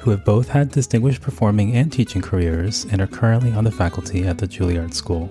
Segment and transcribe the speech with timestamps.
[0.00, 4.24] who have both had distinguished performing and teaching careers and are currently on the faculty
[4.24, 5.30] at the Juilliard School.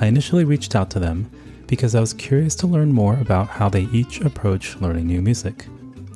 [0.00, 1.30] I initially reached out to them
[1.66, 5.66] because I was curious to learn more about how they each approach learning new music,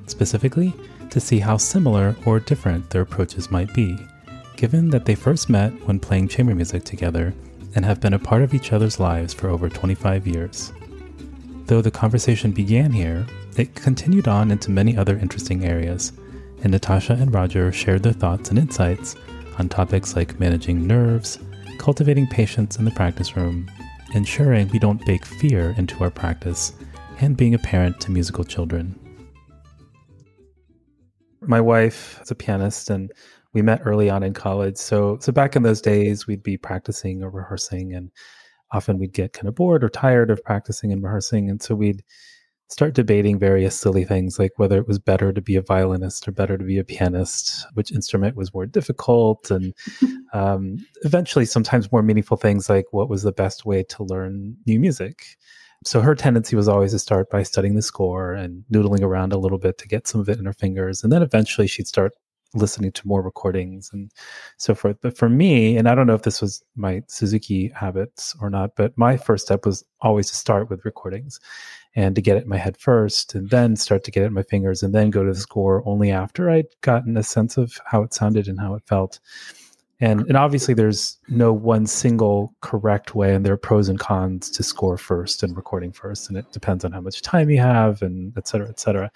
[0.07, 0.75] specifically
[1.11, 3.97] to see how similar or different their approaches might be,
[4.57, 7.35] given that they first met when playing chamber music together
[7.75, 10.73] and have been a part of each other's lives for over 25 years.
[11.67, 16.13] Though the conversation began here, it continued on into many other interesting areas
[16.63, 19.17] and Natasha and Roger shared their thoughts and insights
[19.59, 21.39] on topics like managing nerves,
[21.79, 23.71] cultivating patience in the practice room,
[24.15, 26.73] ensuring we don't bake fear into our practice,
[27.21, 28.99] and being a parent to musical children.
[31.41, 33.13] My wife is a pianist and
[33.53, 34.77] we met early on in college.
[34.77, 38.11] So so back in those days we'd be practicing or rehearsing and
[38.73, 42.03] often we'd get kind of bored or tired of practicing and rehearsing and so we'd
[42.69, 46.33] start debating various silly things like whether it was better to be a violinist or
[46.33, 49.73] better to be a pianist, which instrument was more difficult, and
[50.33, 54.81] um, eventually sometimes more meaningful things like what was the best way to learn new
[54.81, 55.37] music.
[55.85, 59.39] So her tendency was always to start by studying the score and noodling around a
[59.39, 61.05] little bit to get some of it in her fingers.
[61.05, 62.13] And then eventually she'd start
[62.57, 64.11] listening to more recordings and
[64.57, 64.97] so forth.
[65.01, 68.77] But for me, and I don't know if this was my Suzuki habits or not,
[68.77, 71.39] but my first step was always to start with recordings
[71.95, 74.35] and to get it in my head first and then start to get it in
[74.35, 77.79] my fingers and then go to the score only after I'd gotten a sense of
[77.87, 79.19] how it sounded and how it felt.
[80.01, 84.51] And and obviously there's no one single correct way and there are pros and cons
[84.51, 86.29] to score first and recording first.
[86.29, 89.11] And it depends on how much time you have and et cetera, et cetera.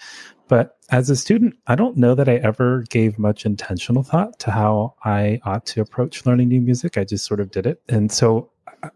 [0.49, 4.51] But as a student, I don't know that I ever gave much intentional thought to
[4.51, 6.99] how I ought to approach learning new music.
[6.99, 7.83] I just sort of did it.
[7.89, 8.51] And so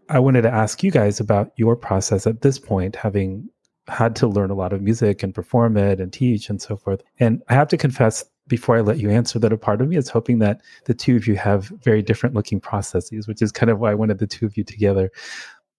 [0.09, 3.47] I wanted to ask you guys about your process at this point, having
[3.87, 7.03] had to learn a lot of music and perform it and teach and so forth.
[7.19, 9.97] And I have to confess, before I let you answer, that a part of me
[9.97, 13.69] is hoping that the two of you have very different looking processes, which is kind
[13.69, 15.11] of why I wanted the two of you together.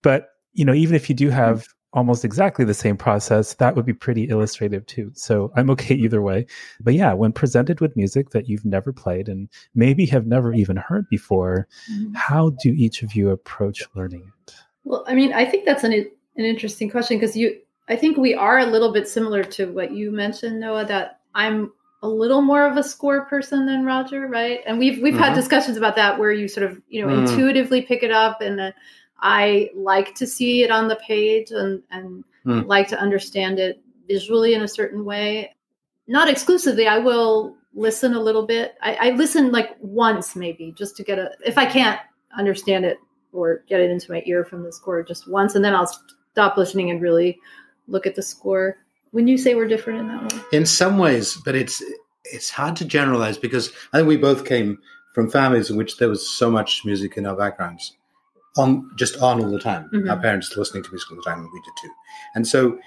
[0.03, 3.87] But you know, even if you do have almost exactly the same process, that would
[3.87, 5.11] be pretty illustrative too.
[5.15, 6.47] So I'm okay either way.
[6.81, 10.77] But yeah, when presented with music that you've never played and maybe have never even
[10.77, 12.13] heard before, mm-hmm.
[12.15, 14.55] how do each of you approach learning it?
[14.85, 18.35] Well, I mean, I think that's an an interesting question because you I think we
[18.35, 21.73] are a little bit similar to what you mentioned, Noah, that I'm
[22.07, 24.61] a little more of a score person than Roger, right?
[24.65, 25.23] And we've we've mm-hmm.
[25.23, 27.29] had discussions about that where you sort of, you know, mm.
[27.29, 28.73] intuitively pick it up and uh,
[29.19, 32.67] I like to see it on the page and and mm.
[32.67, 35.55] like to understand it visually in a certain way.
[36.07, 38.77] Not exclusively, I will listen a little bit.
[38.81, 42.01] I, I listen like once maybe just to get a if I can't
[42.39, 42.99] understand it
[43.33, 45.91] or get it into my ear from the score just once and then I'll
[46.33, 47.41] stop listening and really
[47.89, 48.79] look at the score.
[49.17, 51.83] When you say we're different in that way, in some ways, but it's
[52.25, 54.79] it's hard to generalize because I think we both came
[55.15, 57.97] from families in which there was so much music in our backgrounds,
[58.59, 59.89] on just on all the time.
[59.91, 60.11] Mm-hmm.
[60.11, 61.91] Our parents listening to music all the time, and we did too.
[62.35, 62.79] And so,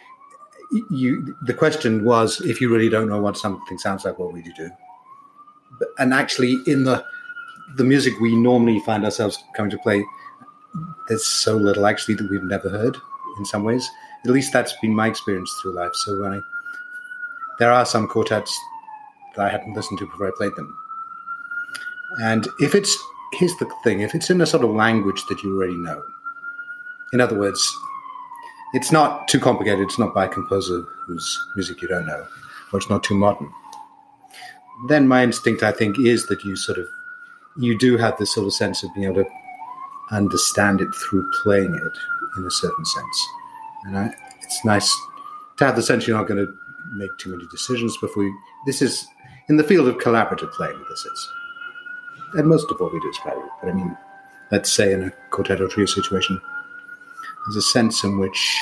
[0.91, 4.45] you the question was if you really don't know what something sounds like, what would
[4.45, 4.69] you do?
[5.97, 7.03] And actually, in the
[7.75, 10.05] the music we normally find ourselves coming to play,
[11.07, 12.97] there's so little actually that we've never heard
[13.39, 13.89] in some ways
[14.25, 15.93] at least that's been my experience through life.
[15.93, 16.41] So when I
[17.59, 18.57] there are some quartets
[19.35, 20.75] that I hadn't listened to before I played them.
[22.21, 22.97] And if it's,
[23.33, 26.01] here's the thing, if it's in a sort of language that you already know,
[27.13, 27.69] in other words,
[28.73, 32.25] it's not too complicated, it's not by a composer whose music you don't know,
[32.71, 33.51] or it's not too modern,
[34.87, 36.87] then my instinct, I think, is that you sort of,
[37.57, 39.29] you do have this sort of sense of being able to
[40.11, 41.97] understand it through playing it
[42.37, 43.27] in a certain sense.
[43.85, 44.95] And I, it's nice
[45.57, 46.53] to have the sense you're not going to
[46.93, 48.37] make too many decisions before you.
[48.65, 49.07] This is
[49.47, 50.83] in the field of collaborative playing.
[50.89, 51.33] This is,
[52.33, 53.49] and most of what we do is collaborative.
[53.61, 53.97] But I mean,
[54.51, 56.39] let's say in a quartet or trio situation,
[57.45, 58.59] there's a sense in which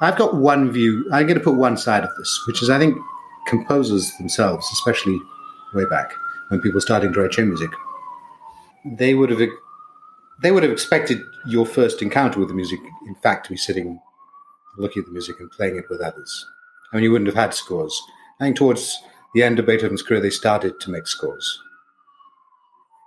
[0.00, 1.08] I've got one view.
[1.12, 2.96] I'm going to put one side of this, which is I think
[3.46, 5.20] composers themselves, especially
[5.74, 6.12] way back
[6.48, 7.70] when people starting to write chamber music,
[8.84, 9.40] they would have
[10.42, 14.00] they would have expected your first encounter with the music, in fact, to be sitting
[14.76, 16.46] looking at the music and playing it with others.
[16.92, 18.00] I mean, you wouldn't have had scores.
[18.40, 19.02] I think towards
[19.34, 21.60] the end of Beethoven's career, they started to make scores.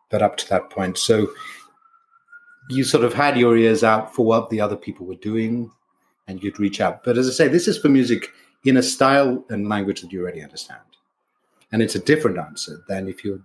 [0.09, 1.31] But up to that point, so
[2.69, 5.71] you sort of had your ears out for what the other people were doing
[6.27, 7.03] and you'd reach out.
[7.03, 8.31] But as I say, this is for music
[8.63, 10.79] in a style and language that you already understand.
[11.71, 13.41] And it's a different answer than if you're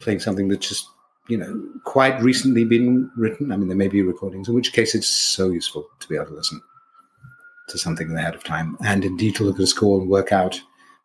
[0.00, 0.88] playing something that's just,
[1.28, 3.52] you know, quite recently been written.
[3.52, 6.26] I mean, there may be recordings, in which case it's so useful to be able
[6.26, 6.60] to listen
[7.68, 10.60] to something ahead of time and indeed to look at a score and work out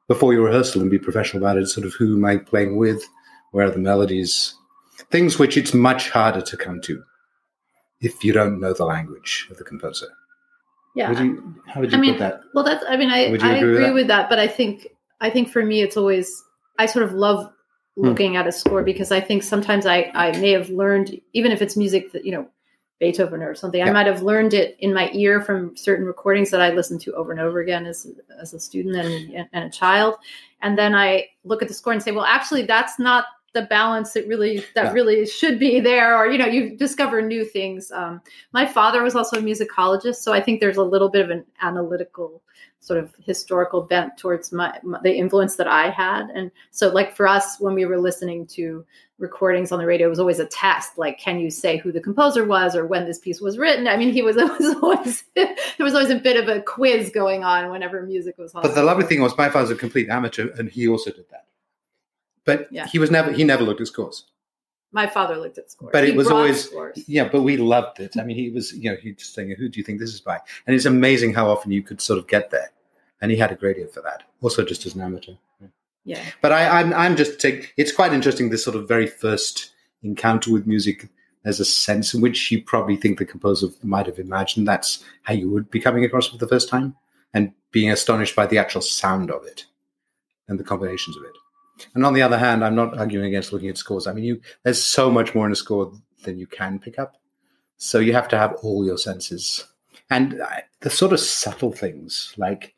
[0.07, 3.03] before your rehearsal and be professional about it, sort of who am I playing with,
[3.51, 4.55] where are the melodies,
[5.11, 7.03] things which it's much harder to come to
[8.01, 10.07] if you don't know the language of the composer.
[10.95, 11.09] Yeah.
[11.09, 12.41] Would you, how would you I mean, put that?
[12.53, 12.85] well, that's.
[12.87, 14.23] I mean, I, I agree with with, that?
[14.23, 14.29] that?
[14.29, 14.87] but I think
[15.21, 16.43] I think for me, it's always
[16.77, 17.51] I sort of love.
[17.95, 21.62] Looking at a score because I think sometimes I I may have learned even if
[21.62, 22.48] it's music that you know
[23.00, 26.62] Beethoven or something, I might have learned it in my ear from certain recordings that
[26.62, 28.07] I listened to over and over again as
[28.40, 30.16] as a student and and a child,
[30.62, 34.13] and then I look at the score and say, well, actually, that's not the balance
[34.13, 34.92] that really that Yeah.
[34.94, 37.92] really should be there or you know you discover new things.
[37.92, 41.30] Um, my father was also a musicologist so i think there's a little bit of
[41.30, 42.42] an analytical
[42.83, 47.15] sort of historical bent towards my, my the influence that i had and so like
[47.15, 48.85] for us when we were listening to
[49.19, 52.01] recordings on the radio it was always a test like can you say who the
[52.01, 55.24] composer was or when this piece was written i mean he was, it was always
[55.35, 58.75] there was always a bit of a quiz going on whenever music was on But
[58.75, 61.45] the lovely thing was, my father's a complete amateur, and he also did that.
[62.44, 62.85] But Yeah.
[62.88, 64.25] he was never he never looked at scores.
[64.94, 67.04] My father looked at scores But it He was always- scores.
[67.07, 68.16] Yeah, but we loved it.
[68.18, 70.22] I mean, he was you know he just saying, "Who do you think this is
[70.22, 72.72] by?" And it's amazing how often you could sort of get there.
[73.22, 75.34] And he had a great ear for that, also just as an amateur.
[76.06, 77.74] yeah But I, I'm I'm just take.
[77.78, 79.72] It's quite interesting this sort of very first
[80.04, 81.10] encounter with music.
[81.44, 85.34] There's a sense in which you probably think the composer might have imagined that's how
[85.34, 86.95] you would be coming across for the first time,
[87.34, 89.66] and being astonished by the actual sound of it
[90.48, 91.36] and the combinations of it.
[91.95, 94.07] And on the other hand, I'm not arguing against looking at scores.
[94.07, 95.91] I mean, you there's so much more in a score
[96.23, 97.17] than you can pick up,
[97.77, 99.65] so you have to have all your senses
[100.09, 100.41] and
[100.81, 102.73] the sort of subtle things like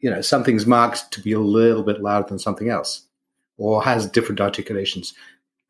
[0.00, 3.02] you know something's marked to be a little bit louder than something else
[3.56, 5.14] or has different articulations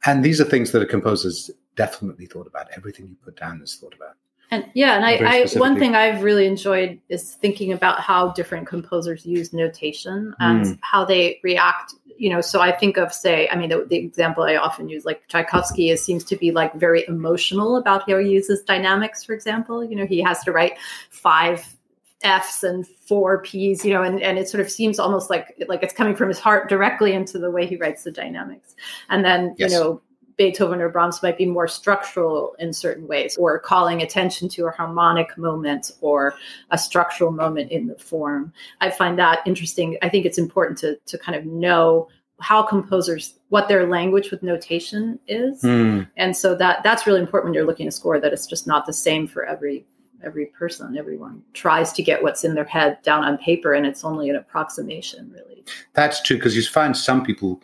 [0.07, 3.77] and these are things that a composer's definitely thought about everything you put down is
[3.77, 4.17] thought about
[4.51, 8.67] And yeah, and I, I one thing I've really enjoyed is thinking about how different
[8.67, 10.79] composers use notation and Mm.
[10.81, 11.95] how they react.
[12.19, 15.05] You know, so I think of say, I mean, the, the example I often use,
[15.05, 19.25] like Tchaikovsky, is seems to be like very emotional about how he uses dynamics.
[19.25, 20.75] For example, you know, he has to write
[21.11, 21.77] five
[22.23, 25.83] Fs and four Ps, you know, and, and it sort of seems almost like like
[25.85, 28.75] it's coming from his heart directly into the way he writes the dynamics.
[29.09, 29.71] And then, Yes.
[29.71, 30.03] you know,
[30.39, 34.71] Beethoven or Brahms might be more structural in certain ways, or calling attention to a
[34.71, 36.35] harmonic moment or
[36.71, 38.53] a structural moment in the form.
[38.81, 39.99] I find that interesting.
[40.01, 42.09] I think it's important to to kind of know
[42.41, 46.03] how composers what their language with notation is, hmm.
[46.17, 48.21] and so that that's really important when you're looking at a score.
[48.21, 49.85] That it's just not the same for every
[50.25, 50.97] every person.
[50.97, 54.37] Everyone tries to get what's in their head down on paper, and it's only an
[54.37, 55.65] approximation, really.
[55.95, 57.61] that's true because you find some people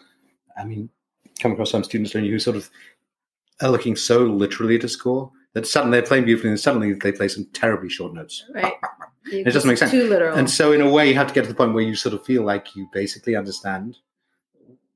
[0.57, 0.89] i mean
[1.41, 2.71] come across some students don't you who sort of
[3.63, 7.13] are looking so literally at a score that suddenly they're playing beautifully and suddenly they
[7.13, 8.73] play some terribly short notes Right.
[9.33, 9.91] It doesn't make sense.
[9.91, 10.37] Too literal.
[10.37, 12.15] And so, in a way, you have to get to the point where you sort
[12.15, 13.97] of feel like you basically understand,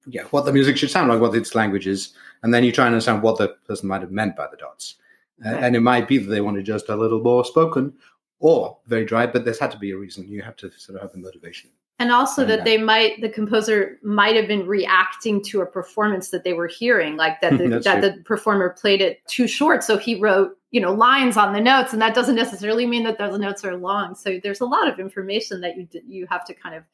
[0.06, 2.84] yeah, what the music should sound like, what its language is, and then you try
[2.84, 4.96] and understand what the person might have meant by the dots.
[5.44, 5.64] Uh, Right.
[5.64, 7.94] and it might be that they wanted just a little more spoken,
[8.38, 10.28] or very dry, but there's had to be a reason.
[10.28, 11.70] You have to sort of have the motivation.
[11.98, 12.64] And also that that.
[12.64, 17.16] they might the composer might have been reacting to a performance that they were hearing
[17.16, 18.00] like that the, that true.
[18.00, 21.92] the performer played it too short so he wrote you know lines on the notes
[21.92, 24.98] and that doesn't necessarily mean that those notes are long so there's a lot of
[24.98, 26.84] information that you you have to kind of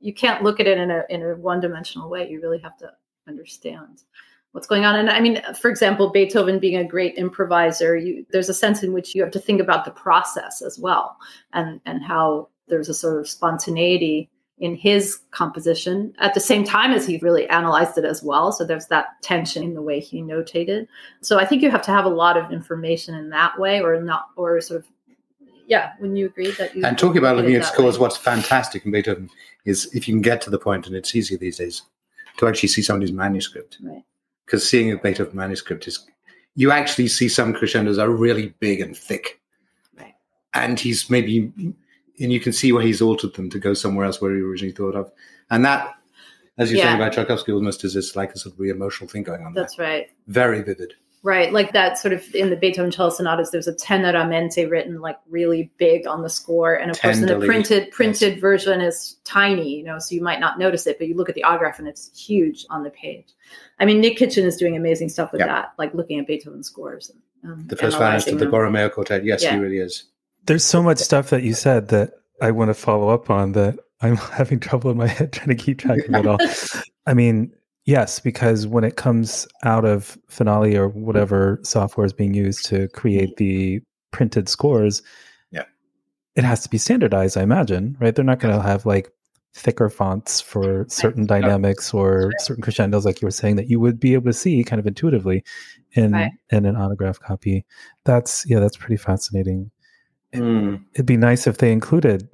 [0.00, 2.28] you can't look at it in a in a one dimensional way.
[2.28, 2.92] You really have to
[3.28, 4.02] understand
[4.52, 4.96] what's going on.
[4.96, 8.92] And I mean, for example, Beethoven being a great improviser, you, there's a sense in
[8.92, 11.16] which you have to think about the process as well,
[11.52, 16.92] and and how there's a sort of spontaneity in his composition at the same time
[16.92, 18.52] as he really analyzed it as well.
[18.52, 20.88] So there's that tension in the way he notated.
[21.20, 24.00] So I think you have to have a lot of information in that way, or
[24.00, 24.86] not, or sort of
[25.66, 28.92] yeah, when you agree that you and talking about looking at scores, what's fantastic in
[28.92, 29.28] Beethoven
[29.64, 31.82] is if you can get to the point, and it's easier these days
[32.38, 33.78] to actually see somebody's manuscript.
[33.82, 34.04] Right.
[34.44, 36.06] Because seeing a Beethoven manuscript is,
[36.54, 39.40] you actually see some crescendos are really big and thick,
[39.98, 40.14] right.
[40.54, 41.52] and he's maybe,
[42.20, 44.72] and you can see where he's altered them to go somewhere else where he originally
[44.72, 45.10] thought of,
[45.50, 45.94] and that.
[46.58, 46.84] As you're yeah.
[46.84, 49.52] saying about Tchaikovsky, almost is this like a sort of re-emotional thing going on.
[49.52, 49.86] That's there.
[49.86, 50.10] right.
[50.26, 50.94] Very vivid.
[51.22, 55.18] Right, like that sort of in the Beethoven cello sonatas, there's a teneramente written like
[55.28, 58.40] really big on the score, and of Tenderly, course in the printed printed yes.
[58.40, 61.34] version is tiny, you know, so you might not notice it, but you look at
[61.34, 63.34] the autograph and it's huge on the page.
[63.80, 67.10] I mean, Nick Kitchen is doing amazing stuff with that, like looking at Beethoven scores.
[67.42, 69.54] And, um, the first violinist of the Borromeo Quartet, yes, yeah.
[69.54, 70.04] he really is.
[70.46, 73.78] There's so much stuff that you said that I want to follow up on that
[74.00, 76.38] I'm having trouble in my head trying to keep track of it all.
[77.06, 77.52] I mean,
[77.86, 82.88] Yes, because when it comes out of Finale or whatever software is being used to
[82.88, 85.02] create the printed scores,
[85.52, 85.62] yeah,
[86.34, 87.36] it has to be standardized.
[87.36, 88.12] I imagine, right?
[88.12, 89.12] They're not going to have like
[89.54, 94.00] thicker fonts for certain dynamics or certain crescendos, like you were saying, that you would
[94.00, 95.44] be able to see kind of intuitively
[95.92, 96.32] in right.
[96.50, 97.64] in an autograph copy.
[98.04, 99.70] That's yeah, that's pretty fascinating.
[100.36, 100.84] Mm.
[100.94, 102.28] It'd be nice if they included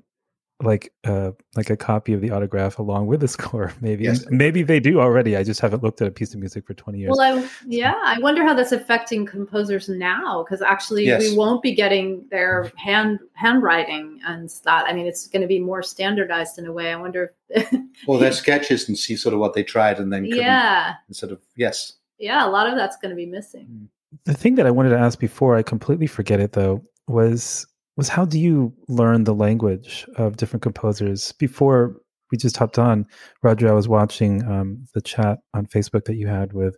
[0.63, 4.25] like uh like a copy of the autograph along with the score maybe yes.
[4.31, 6.99] maybe they do already i just haven't looked at a piece of music for 20
[6.99, 11.21] years well I, yeah i wonder how that's affecting composers now because actually yes.
[11.21, 15.59] we won't be getting their hand handwriting and that i mean it's going to be
[15.59, 17.73] more standardized in a way i wonder if
[18.07, 21.41] well their sketches and see sort of what they tried and then yeah sort of
[21.57, 23.89] yes yeah a lot of that's going to be missing mm.
[24.25, 27.67] the thing that i wanted to ask before i completely forget it though was
[28.03, 31.31] was how do you learn the language of different composers?
[31.39, 31.95] Before
[32.33, 33.07] we just hopped on,
[33.45, 36.77] Roger, I was watching um, the chat on Facebook that you had with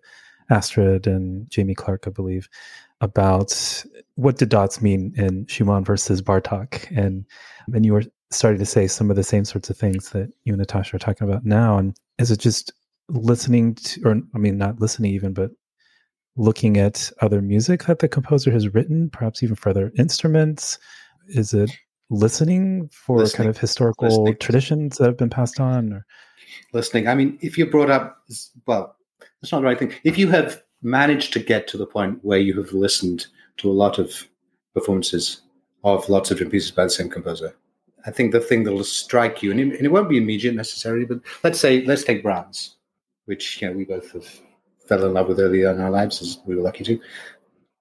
[0.50, 2.46] Astrid and Jamie Clark, I believe,
[3.00, 3.84] about
[4.16, 7.24] what did dots mean in Schumann versus Bartok, and
[7.72, 10.52] and you were starting to say some of the same sorts of things that you
[10.52, 11.78] and Natasha are talking about now.
[11.78, 12.70] And is it just
[13.08, 15.52] listening to, or I mean, not listening even, but
[16.36, 20.78] looking at other music that the composer has written, perhaps even for other instruments?
[21.28, 21.70] Is it
[22.10, 23.46] listening for listening.
[23.46, 24.36] kind of historical listening.
[24.38, 26.06] traditions that have been passed on or?
[26.72, 28.18] listening i mean if you're brought up
[28.66, 28.96] well
[29.40, 32.38] that's not the right thing if you have managed to get to the point where
[32.38, 33.26] you have listened
[33.56, 34.28] to a lot of
[34.74, 35.42] performances
[35.82, 37.54] of lots of different pieces by the same composer
[38.06, 40.54] i think the thing that will strike you and it, and it won't be immediate
[40.54, 42.76] necessarily but let's say let's take brahms
[43.24, 44.28] which you know we both have
[44.86, 47.00] fell in love with early in our lives as we were lucky to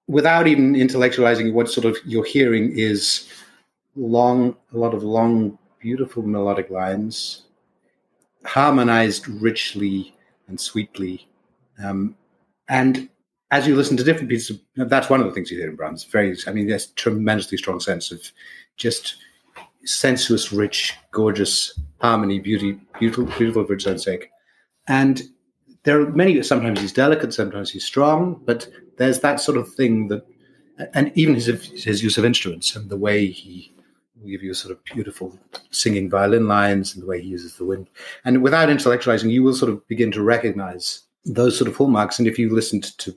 [0.08, 3.30] without even intellectualizing what sort of you're hearing is
[3.96, 7.44] long, a lot of long, beautiful melodic lines,
[8.46, 10.16] harmonized richly
[10.48, 11.28] and sweetly.
[11.84, 12.16] Um,
[12.70, 13.10] and
[13.52, 15.76] as you listen to different pieces, of, that's one of the things you hear in
[15.76, 16.04] Brahms.
[16.04, 18.22] Very, I mean, there's tremendously strong sense of
[18.78, 19.18] just
[19.86, 24.30] sensuous, rich, gorgeous harmony, beauty, beautiful, beautiful for its own sake.
[24.88, 25.22] And
[25.84, 26.42] there are many.
[26.44, 30.26] Sometimes he's delicate, sometimes he's strong, but there's that sort of thing that,
[30.94, 31.48] and even his
[31.84, 33.74] his use of instruments and the way he
[34.16, 35.38] will give you sort of beautiful
[35.72, 37.90] singing violin lines and the way he uses the wind,
[38.26, 42.20] and without intellectualizing, you will sort of begin to recognize those sort of hallmarks.
[42.20, 43.16] And if you listened to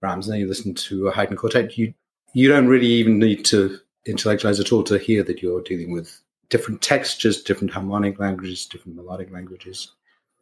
[0.00, 1.94] Brahms and then you listen to a Haydn quartet, you
[2.32, 6.20] you don't really even need to intellectualize at all to hear that you're dealing with
[6.48, 9.92] different textures, different harmonic languages, different melodic languages.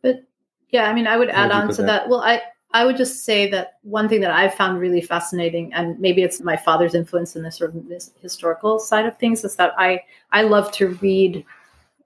[0.03, 0.25] But
[0.71, 1.87] yeah, I mean, I would add on to that?
[1.87, 2.09] that.
[2.09, 5.99] Well, I I would just say that one thing that I've found really fascinating, and
[5.99, 9.57] maybe it's my father's influence in this sort of this historical side of things, is
[9.57, 11.45] that I I love to read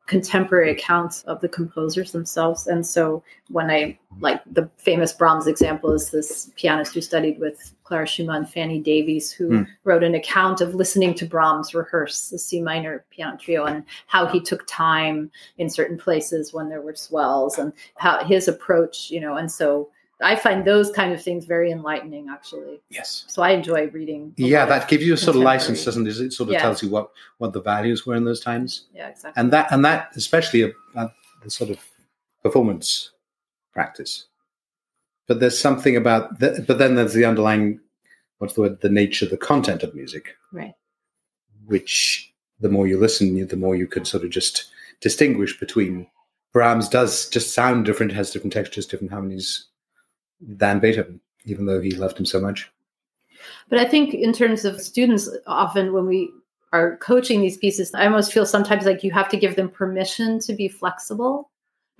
[0.07, 2.67] contemporary accounts of the composers themselves.
[2.67, 7.73] And so when I like the famous Brahms example is this pianist who studied with
[7.93, 9.67] Clara Schumann, Fanny Davies, who mm.
[9.85, 14.25] wrote an account of listening to Brahms rehearse the C minor piano trio and how
[14.25, 19.21] he took time in certain places when there were swells and how his approach, you
[19.21, 19.91] know, and so
[20.23, 22.81] I find those kind of things very enlightening, actually.
[22.89, 23.25] Yes.
[23.29, 24.33] So I enjoy reading.
[24.39, 26.17] Yeah, that gives you a sort of license, doesn't it?
[26.19, 26.63] It sort of yeah.
[26.63, 28.87] tells you what what the values were in those times.
[28.95, 29.39] Yeah, exactly.
[29.39, 31.79] And that and that especially a, a, the sort of
[32.43, 33.11] performance
[33.75, 34.29] practice.
[35.29, 36.67] But there's something about that.
[36.67, 37.81] But then there's the underlying,
[38.43, 38.81] what's the word?
[38.81, 40.35] The nature, the content of music.
[40.51, 40.75] Right.
[41.67, 44.67] Which the more you listen, the more you can sort of just
[45.01, 46.09] distinguish between
[46.53, 49.69] Brahms does just sound different, has different textures, different harmonies
[50.41, 52.69] than Beethoven, even though he loved him so much.
[53.69, 56.29] But I think in terms of students, often when we
[56.73, 60.41] are coaching these pieces, I almost feel sometimes like you have to give them permission
[60.41, 61.49] to be flexible.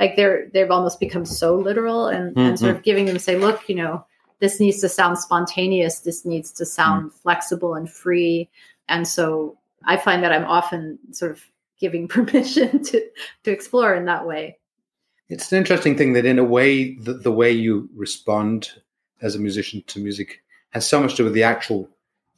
[0.01, 2.41] Like they're they've almost become so literal and, mm-hmm.
[2.41, 4.05] and sort of giving them say, look, you know,
[4.43, 7.19] this needs to sound spontaneous, this needs to sound mm-hmm.
[7.19, 8.51] flexible and free.
[8.89, 11.41] And so I find that I'm often sort of
[11.79, 13.01] giving permission to
[13.45, 14.59] to explore in that way.
[15.29, 18.73] It's an interesting thing that in a way the, the way you respond
[19.23, 21.89] as a musician to music has so much to do with the actual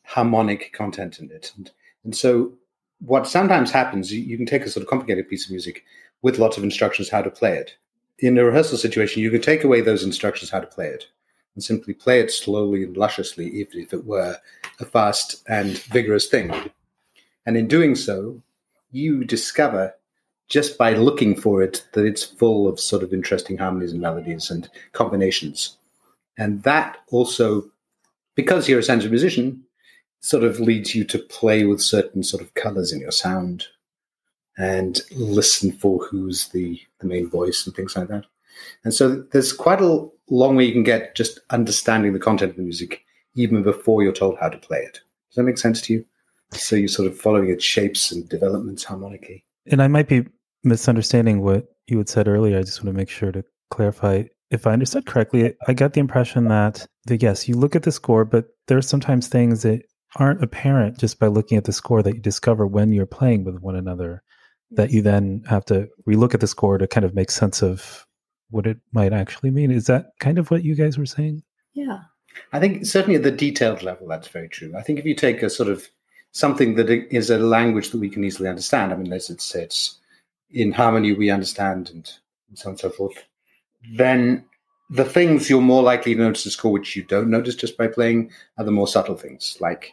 [0.03, 1.53] harmonic content in it.
[1.57, 1.71] And
[2.05, 2.53] and so
[3.01, 5.85] what sometimes happens, you, you can take a sort of complicated piece of music
[6.21, 7.79] with lots of instructions how to play it.
[8.19, 11.07] In a rehearsal situation, you can take away those instructions how to play it
[11.55, 14.37] and simply play it slowly and lusciously, even if it were
[14.81, 16.53] a fast and vigorous thing.
[17.47, 18.43] And in doing so,
[18.91, 19.95] you discover
[20.49, 24.51] just by looking for it that it's full of sort of interesting harmonies and melodies
[24.51, 25.77] and combinations.
[26.37, 27.71] And that also,
[28.35, 29.63] because you're a sensitive musician,
[30.21, 33.67] sort of leads you to play with certain sort of colors in your sound
[34.57, 38.25] and listen for who's the, the main voice and things like that.
[38.85, 42.57] And so there's quite a long way you can get just understanding the content of
[42.57, 43.03] the music
[43.35, 45.01] even before you're told how to play it.
[45.31, 46.05] Does that make sense to you?
[46.53, 49.45] So you're sort of following its shapes and developments harmonically.
[49.67, 50.27] And I might be
[50.63, 52.59] misunderstanding what you had said earlier.
[52.59, 54.25] I just want to make sure to clarify.
[54.51, 57.91] If I understood correctly, I got the impression that, that yes, you look at the
[57.91, 59.83] score, but there are sometimes things that
[60.17, 63.59] aren't apparent just by looking at the score that you discover when you're playing with
[63.59, 64.23] one another
[64.71, 68.07] that you then have to relook at the score to kind of make sense of
[68.55, 71.43] what it might actually mean is that kind of what you guys were saying
[71.75, 72.01] yeah
[72.53, 75.43] i think certainly at the detailed level that's very true i think if you take
[75.43, 75.89] a sort of
[76.33, 79.99] something that is a language that we can easily understand i mean let's say it's
[80.51, 82.07] in harmony we understand and
[82.55, 83.25] so on and so forth
[83.97, 84.45] then
[84.91, 87.87] the things you're more likely to notice in score which you don't notice just by
[87.87, 89.93] playing are the more subtle things like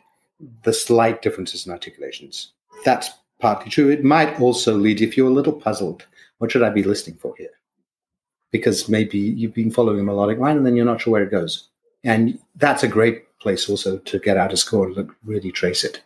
[0.63, 2.53] the slight differences in articulations.
[2.83, 3.89] That's partly true.
[3.89, 6.05] It might also lead if you're a little puzzled.
[6.39, 7.49] What should I be listening for here?
[8.51, 11.31] Because maybe you've been following a melodic line and then you're not sure where it
[11.31, 11.69] goes.
[12.03, 16.01] And that's a great place also to get out a score and really trace it.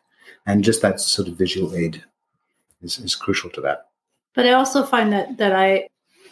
[0.45, 2.03] And just that sort of visual aid
[2.81, 3.88] is, is crucial to that.
[4.36, 5.88] But I also find that that I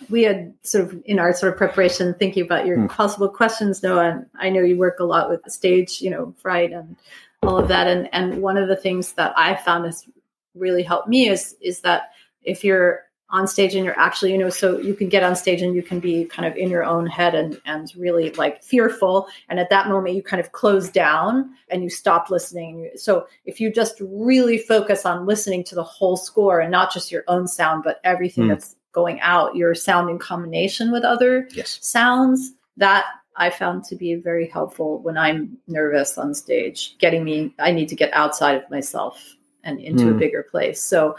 [0.10, 2.88] we had sort of in our sort of preparation thinking about your hmm.
[2.88, 4.10] possible questions, Noah.
[4.10, 6.96] And I know you work a lot with the stage, you know, fright and
[7.42, 7.88] all of that.
[7.88, 10.08] And and one of the things that I found has
[10.56, 12.12] really helped me is is that
[12.44, 15.62] if you're on stage and you're actually you know so you can get on stage
[15.62, 19.28] and you can be kind of in your own head and and really like fearful
[19.50, 23.60] and at that moment you kind of close down and you stop listening so if
[23.60, 27.48] you just really focus on listening to the whole score and not just your own
[27.48, 28.50] sound but everything mm.
[28.50, 31.80] that's going out your sound in combination with other yes.
[31.82, 37.56] sounds that I found to be very helpful when I'm nervous on stage, getting me,
[37.58, 40.10] I need to get outside of myself and into mm.
[40.10, 40.20] a hmm.
[40.20, 40.80] bigger place.
[40.84, 41.16] So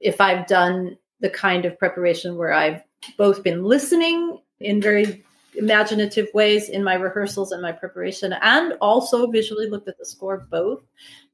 [0.00, 2.82] if I've done the kind of preparation where I've
[3.16, 5.24] both been listening in very
[5.54, 10.46] imaginative ways in my rehearsals and my preparation and also visually looked at the score
[10.50, 10.82] both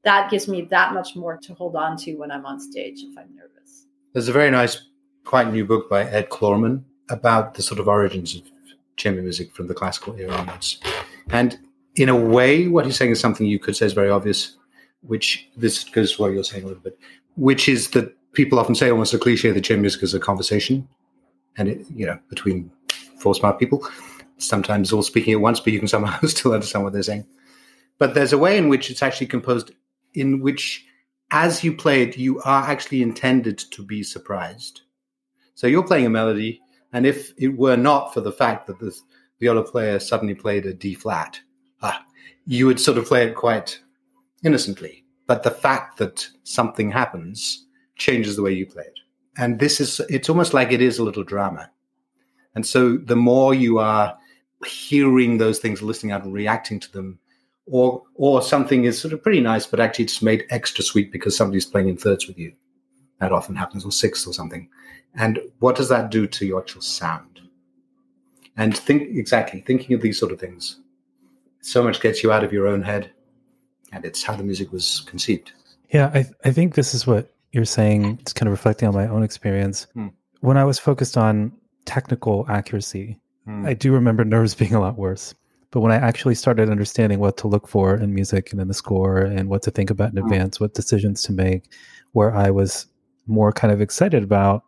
[0.03, 3.17] that gives me that much more to hold on to when i'm on stage if
[3.17, 4.87] i'm nervous there's a very nice
[5.25, 8.43] quite new book by ed klorman about the sort of origins of
[8.95, 10.79] chamber music from the classical era onwards.
[11.29, 11.57] And
[11.95, 14.57] in a way, what he's saying is something you could say is very obvious,
[15.01, 16.97] which this goes to what you're saying a little bit,
[17.35, 20.87] which is that people often say almost a cliche chamber music is a conversation,
[21.57, 22.71] and it, you know, between
[23.19, 23.87] four smart people,
[24.37, 27.25] sometimes all speaking at once, but you can somehow still understand what they're saying.
[27.99, 29.71] But there's a way in which it's actually composed,
[30.13, 30.85] in which
[31.31, 34.81] as you play it, you are actually intended to be surprised.
[35.55, 38.95] So you're playing a melody, and if it were not for the fact that the
[39.39, 41.39] viola player suddenly played a D flat,
[41.81, 42.03] ah,
[42.45, 43.79] you would sort of play it quite
[44.43, 45.05] innocently.
[45.25, 47.65] But the fact that something happens
[48.03, 48.99] changes the way you play it.
[49.37, 51.69] And this is, it's almost like it is a little drama.
[52.55, 54.17] And so the more you are
[54.65, 57.19] hearing those things, listening out and reacting to them,
[57.65, 61.35] or or something is sort of pretty nice, but actually it's made extra sweet because
[61.35, 62.53] somebody's playing in thirds with you.
[63.19, 64.69] That often happens, or sixths or something.
[65.15, 67.41] And what does that do to your actual sound?
[68.57, 70.79] And think exactly, thinking of these sort of things,
[71.61, 73.11] so much gets you out of your own head.
[73.93, 75.53] And it's how the music was conceived.
[75.89, 78.17] Yeah, I, I think this is what you're saying.
[78.19, 79.87] It's kind of reflecting on my own experience.
[79.93, 80.07] Hmm.
[80.41, 81.53] When I was focused on
[81.85, 83.65] technical accuracy, hmm.
[83.65, 85.33] I do remember nerves being a lot worse.
[85.71, 88.75] But when I actually started understanding what to look for in music and in the
[88.75, 90.25] score and what to think about in hmm.
[90.25, 91.71] advance, what decisions to make,
[92.11, 92.87] where I was
[93.25, 94.63] more kind of excited about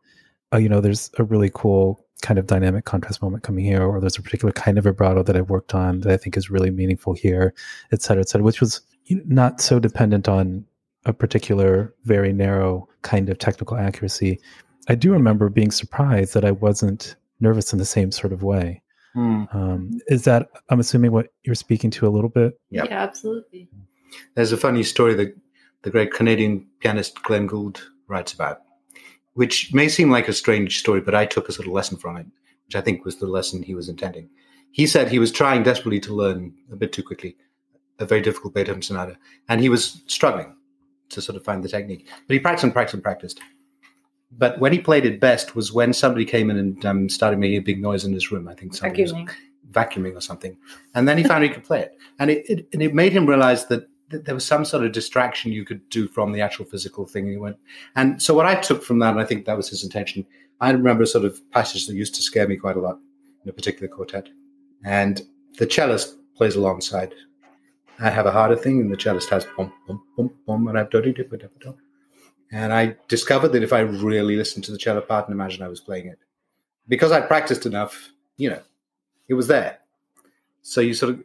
[0.52, 4.00] oh, you know, there's a really cool kind of dynamic contrast moment coming here, or
[4.00, 6.72] there's a particular kind of vibrato that I've worked on that I think is really
[6.72, 7.54] meaningful here,
[7.92, 10.66] et cetera, et cetera, which was not so dependent on
[11.06, 14.40] a particular very narrow kind of technical accuracy.
[14.88, 18.82] I do remember being surprised that I wasn't nervous in the same sort of way.
[19.16, 19.54] Mm.
[19.56, 22.60] Um, is that I'm assuming what you're speaking to a little bit?
[22.72, 22.86] Yep.
[22.90, 23.70] Yeah, absolutely.
[24.36, 25.36] There's a funny story that
[25.84, 28.62] the great Canadian pianist Glenn Gould writes about,
[29.34, 32.18] which may seem like a strange story, but I took a sort of lesson from
[32.18, 32.26] it,
[32.66, 34.30] which I think was the lesson he was intending.
[34.72, 37.38] He said he was trying desperately to learn a bit too quickly
[38.00, 40.55] a very difficult Beethoven sonata, and he was struggling
[41.10, 42.08] to sort of find the technique.
[42.28, 43.40] But he practiced and practiced and practiced.
[44.38, 47.58] But when he played it best was when somebody came in and um, started making
[47.58, 48.48] a big noise in his room.
[48.48, 49.26] I think somebody vacuuming.
[49.28, 49.36] was
[49.72, 50.58] vacuuming or something,
[50.94, 53.26] and then he found he could play it, and it, it, and it made him
[53.26, 57.06] realize that there was some sort of distraction you could do from the actual physical
[57.06, 57.28] thing.
[57.28, 57.58] he went,
[57.96, 60.26] and so what I took from that, and I think that was his intention.
[60.60, 63.00] I remember a sort of passage that used to scare me quite a lot
[63.44, 64.30] in a particular quartet,
[64.84, 65.22] and
[65.58, 67.14] the cellist plays alongside.
[68.00, 70.82] I have a harder thing, and the cellist has boom, boom, boom, boom, and I
[70.82, 71.76] have do do do do
[72.52, 75.70] And I discovered that if I really listened to the cello part and imagine I
[75.70, 76.20] was playing it,
[76.88, 78.62] because I'd practiced enough, you know,
[79.28, 79.80] it was there.
[80.62, 81.24] So you sort of,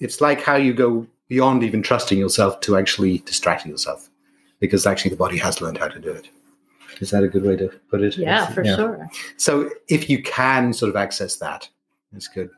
[0.00, 4.10] it's like how you go beyond even trusting yourself to actually distracting yourself
[4.60, 6.28] because actually the body has learned how to do it.
[7.00, 8.16] Is that a good way to put it?
[8.16, 8.76] Yeah, for yeah.
[8.76, 9.08] sure.
[9.38, 11.68] So if you can sort of access that,
[12.14, 12.50] it's good.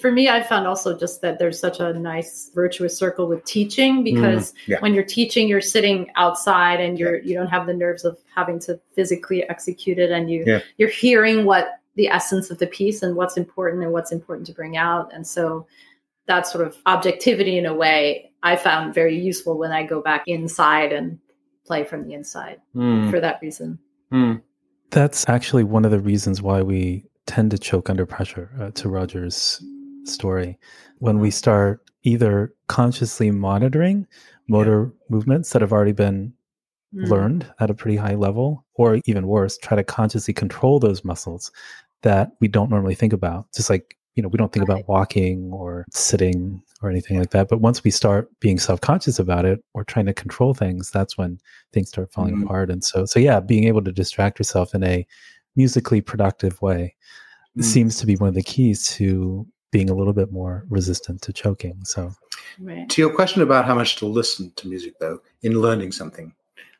[0.00, 4.02] For me, I found also just that there's such a nice virtuous circle with teaching
[4.02, 4.80] because mm, yeah.
[4.80, 7.22] when you're teaching, you're sitting outside and you're yeah.
[7.24, 11.44] you don't have the nerves of having to physically execute it, and you you're hearing
[11.44, 15.12] what the essence of the piece and what's important and what's important to bring out,
[15.12, 15.66] and so
[16.26, 20.24] that sort of objectivity in a way I found very useful when I go back
[20.26, 21.18] inside and
[21.66, 23.10] play from the inside mm.
[23.10, 23.78] for that reason.
[24.12, 24.42] Mm.
[24.90, 28.88] That's actually one of the reasons why we tend to choke under pressure uh, to
[28.88, 29.62] Roger's
[30.08, 30.58] story.
[30.98, 34.06] When we start either consciously monitoring
[34.48, 35.04] motor yeah.
[35.08, 36.32] movements that have already been
[36.94, 37.08] mm.
[37.08, 41.50] learned at a pretty high level, or even worse, try to consciously control those muscles
[42.02, 43.46] that we don't normally think about.
[43.54, 44.76] Just like you know, we don't think right.
[44.76, 47.48] about walking or sitting or anything like that.
[47.48, 51.40] But once we start being self-conscious about it or trying to control things, that's when
[51.72, 52.44] things start falling mm-hmm.
[52.44, 52.70] apart.
[52.70, 55.06] And so, so yeah, being able to distract yourself in a
[55.56, 56.94] musically productive way
[57.50, 57.62] mm-hmm.
[57.62, 61.32] seems to be one of the keys to being a little bit more resistant to
[61.32, 61.84] choking.
[61.84, 62.14] So,
[62.60, 62.88] right.
[62.88, 66.32] to your question about how much to listen to music, though, in learning something,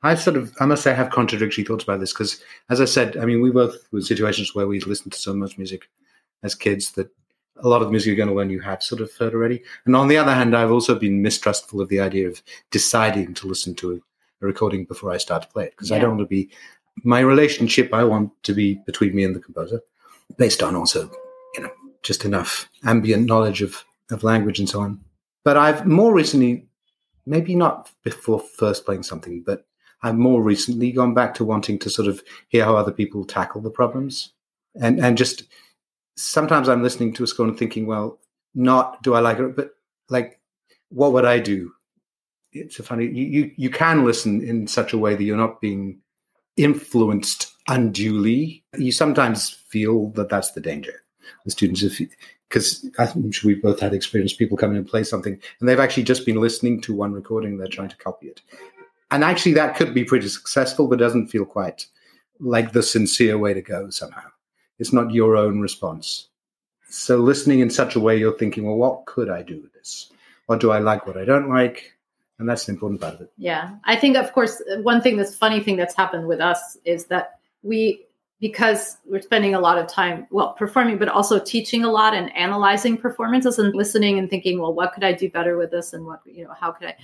[0.04, 2.84] I sort of, I must say, I have contradictory thoughts about this because, as I
[2.84, 5.88] said, I mean, we both were situations where we listened to so much music
[6.44, 7.08] as kids that
[7.56, 9.60] a lot of the music you're going to learn you have sort of heard already.
[9.86, 13.48] And on the other hand, I've also been mistrustful of the idea of deciding to
[13.48, 15.96] listen to a, a recording before I start to play it because yeah.
[15.96, 16.48] I don't want to be
[17.02, 17.92] my relationship.
[17.92, 19.80] I want to be between me and the composer,
[20.38, 21.23] based on also you know
[22.04, 25.00] just enough ambient knowledge of of language and so on.
[25.44, 26.68] But I've more recently,
[27.26, 29.66] maybe not before first playing something, but
[30.02, 33.62] I've more recently gone back to wanting to sort of hear how other people tackle
[33.62, 34.34] the problems
[34.80, 35.44] and and just
[36.16, 38.18] sometimes I'm listening to a score and thinking, well,
[38.54, 39.70] not do I like it, but
[40.08, 40.40] like,
[40.90, 41.72] what would I do?
[42.52, 43.06] It's a funny.
[43.06, 46.00] You, you you can listen in such a way that you're not being
[46.56, 48.64] influenced unduly.
[48.78, 51.02] You sometimes feel that that's the danger.
[51.44, 52.00] The students, if
[52.48, 55.80] because I'm sure we both had experience, people come in and play something, and they've
[55.80, 58.42] actually just been listening to one recording, they're trying to copy it,
[59.10, 61.86] and actually that could be pretty successful, but doesn't feel quite
[62.40, 64.28] like the sincere way to go somehow.
[64.78, 66.28] It's not your own response.
[66.88, 70.10] So listening in such a way, you're thinking, well, what could I do with this?
[70.46, 71.06] What do I like?
[71.06, 71.92] What I don't like?
[72.38, 73.32] And that's an important part of it.
[73.38, 77.06] Yeah, I think, of course, one thing that's funny thing that's happened with us is
[77.06, 78.03] that we
[78.40, 82.34] because we're spending a lot of time well performing but also teaching a lot and
[82.36, 86.04] analyzing performances and listening and thinking well what could i do better with this and
[86.04, 86.96] what you know how could i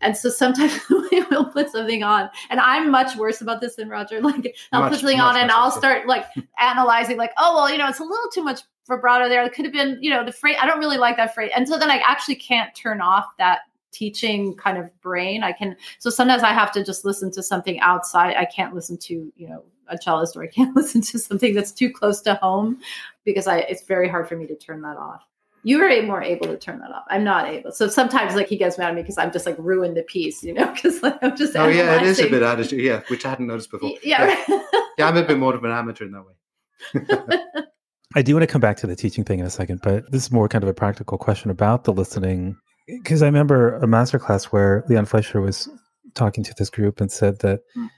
[0.00, 3.88] and so sometimes we will put something on, and I'm much worse about this than
[3.88, 4.20] Roger.
[4.28, 6.26] Like I'll much, put something on, and I'll start like
[6.58, 9.42] analyzing, like, oh well, you know, it's a little too much vibrato there.
[9.44, 10.56] It could have been, you know, the phrase.
[10.60, 13.60] I don't really like that phrase, and so then I actually can't turn off that
[13.90, 15.42] teaching kind of brain.
[15.42, 15.76] I can.
[15.98, 18.36] So sometimes I have to just listen to something outside.
[18.36, 21.72] I can't listen to, you know, a cellist, or I can't listen to something that's
[21.72, 22.78] too close to home
[23.24, 23.58] because I.
[23.58, 25.22] It's very hard for me to turn that off
[25.62, 27.04] you are more able to turn that off.
[27.08, 27.72] I'm not able.
[27.72, 30.42] So sometimes like he gets mad at me because I'm just like ruined the piece,
[30.42, 31.56] you know, because like, I'm just.
[31.56, 32.80] Oh yeah, it is a bit attitude.
[32.80, 33.92] Yeah, which I hadn't noticed before.
[34.02, 34.62] Yeah, yeah.
[34.98, 37.64] yeah I'm a bit more of an amateur in that way.
[38.14, 40.24] I do want to come back to the teaching thing in a second, but this
[40.24, 42.56] is more kind of a practical question about the listening.
[42.86, 45.68] Because I remember a masterclass where Leon Fleisher was
[46.14, 47.88] talking to this group and said that, mm.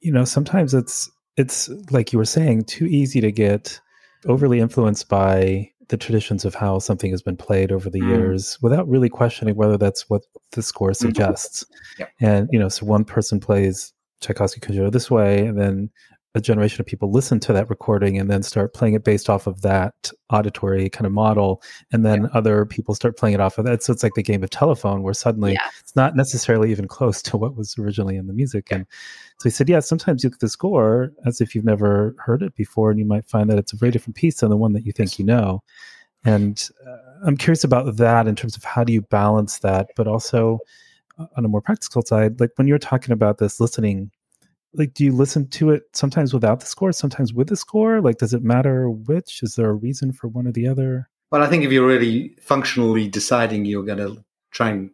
[0.00, 3.80] you know, sometimes it's it's like you were saying, too easy to get
[4.26, 8.08] overly influenced by the traditions of how something has been played over the mm.
[8.08, 11.06] years without really questioning whether that's what the score mm-hmm.
[11.06, 11.64] suggests.
[11.98, 12.06] Yeah.
[12.20, 15.90] And, you know, so one person plays Tchaikovsky concerto this way, and then
[16.34, 19.46] a generation of people listen to that recording and then start playing it based off
[19.46, 21.60] of that auditory kind of model
[21.92, 22.28] and then yeah.
[22.34, 25.02] other people start playing it off of that so it's like the game of telephone
[25.02, 25.68] where suddenly yeah.
[25.80, 28.78] it's not necessarily even close to what was originally in the music yeah.
[28.78, 28.86] and
[29.40, 32.42] so he said yeah sometimes you look at the score as if you've never heard
[32.42, 34.74] it before and you might find that it's a very different piece than the one
[34.74, 35.62] that you think you know.
[36.24, 40.06] And uh, i'm curious about that in terms of how do you balance that but
[40.06, 40.58] also
[41.18, 44.10] uh, on a more practical side like when you're talking about this listening
[44.74, 48.00] like do you listen to it sometimes without the score sometimes with the score?
[48.00, 49.42] Like does it matter which?
[49.42, 51.08] Is there a reason for one or the other?
[51.30, 54.90] Well i think if you're really functionally deciding you're going to try and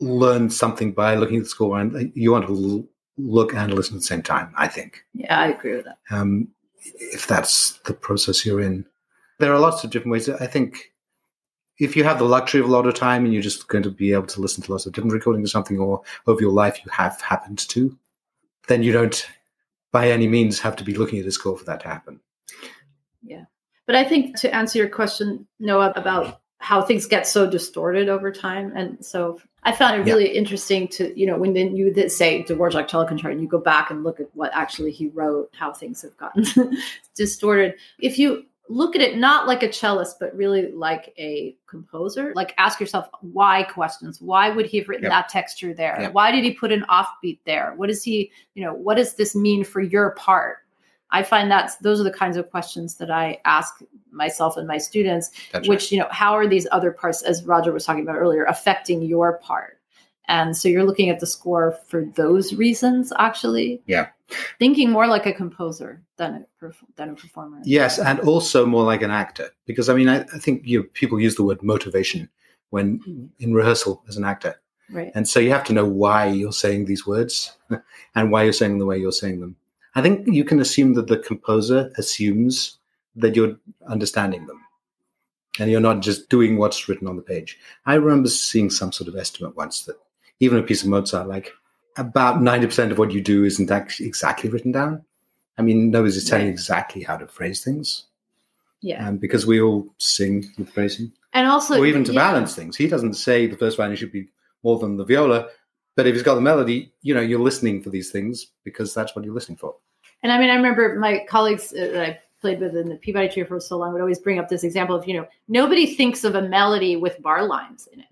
[0.00, 4.00] learn something by looking at the score and you want to look and listen at
[4.00, 6.48] the same time i think yeah i agree with that um,
[6.94, 8.84] if that's the process you're in
[9.38, 10.92] there are lots of different ways i think
[11.78, 13.90] if you have the luxury of a lot of time and you're just going to
[13.90, 16.80] be able to listen to lots of different recordings or something or over your life
[16.84, 17.96] you have happened to
[18.68, 19.26] then you don't
[19.94, 22.18] by any means have to be looking at a score for that to happen.
[23.22, 23.44] Yeah.
[23.86, 28.32] But I think to answer your question, Noah, about how things get so distorted over
[28.32, 28.72] time.
[28.74, 30.38] And so I found it really yeah.
[30.40, 33.90] interesting to, you know, when then you did say Dvorak concerto and you go back
[33.90, 36.78] and look at what actually he wrote, how things have gotten
[37.14, 37.74] distorted.
[37.98, 42.32] If you look at it not like a cellist, but really like a composer.
[42.34, 44.22] Like ask yourself why questions.
[44.22, 45.12] Why would he have written yep.
[45.12, 45.98] that texture there?
[46.00, 46.14] Yep.
[46.14, 47.74] Why did he put an offbeat there?
[47.76, 50.60] What does he, you know, what does this mean for your part?
[51.14, 54.78] I find that those are the kinds of questions that I ask myself and my
[54.78, 55.92] students, That's which, right.
[55.92, 59.38] you know, how are these other parts, as Roger was talking about earlier, affecting your
[59.38, 59.78] part?
[60.26, 63.80] And so you're looking at the score for those reasons, actually.
[63.86, 64.08] Yeah.
[64.58, 67.60] Thinking more like a composer than a, than a performer.
[67.62, 69.50] Yes, and also more like an actor.
[69.66, 72.28] Because, I mean, I, I think you people use the word motivation
[72.70, 73.26] when mm-hmm.
[73.38, 74.60] in rehearsal as an actor.
[74.90, 75.12] Right.
[75.14, 77.56] And so you have to know why you're saying these words
[78.16, 79.54] and why you're saying them the way you're saying them.
[79.94, 82.78] I think you can assume that the composer assumes
[83.16, 83.56] that you're
[83.88, 84.60] understanding them
[85.60, 87.58] and you're not just doing what's written on the page.
[87.86, 89.96] I remember seeing some sort of estimate once that
[90.40, 91.52] even a piece of Mozart, like
[91.96, 95.04] about 90% of what you do isn't actually exactly written down.
[95.56, 98.06] I mean, nobody's telling you exactly how to phrase things.
[98.80, 99.06] Yeah.
[99.08, 101.12] Um, because we all sing with phrasing.
[101.32, 102.20] And also, or even to yeah.
[102.20, 102.76] balance things.
[102.76, 104.28] He doesn't say the first violin should be
[104.62, 105.46] more than the viola,
[105.96, 109.14] but if he's got the melody, you know, you're listening for these things because that's
[109.14, 109.76] what you're listening for.
[110.22, 113.28] And I mean, I remember my colleagues uh, that I played with in the Peabody
[113.28, 116.24] Trio for so long would always bring up this example of, you know, nobody thinks
[116.24, 118.06] of a melody with bar lines in it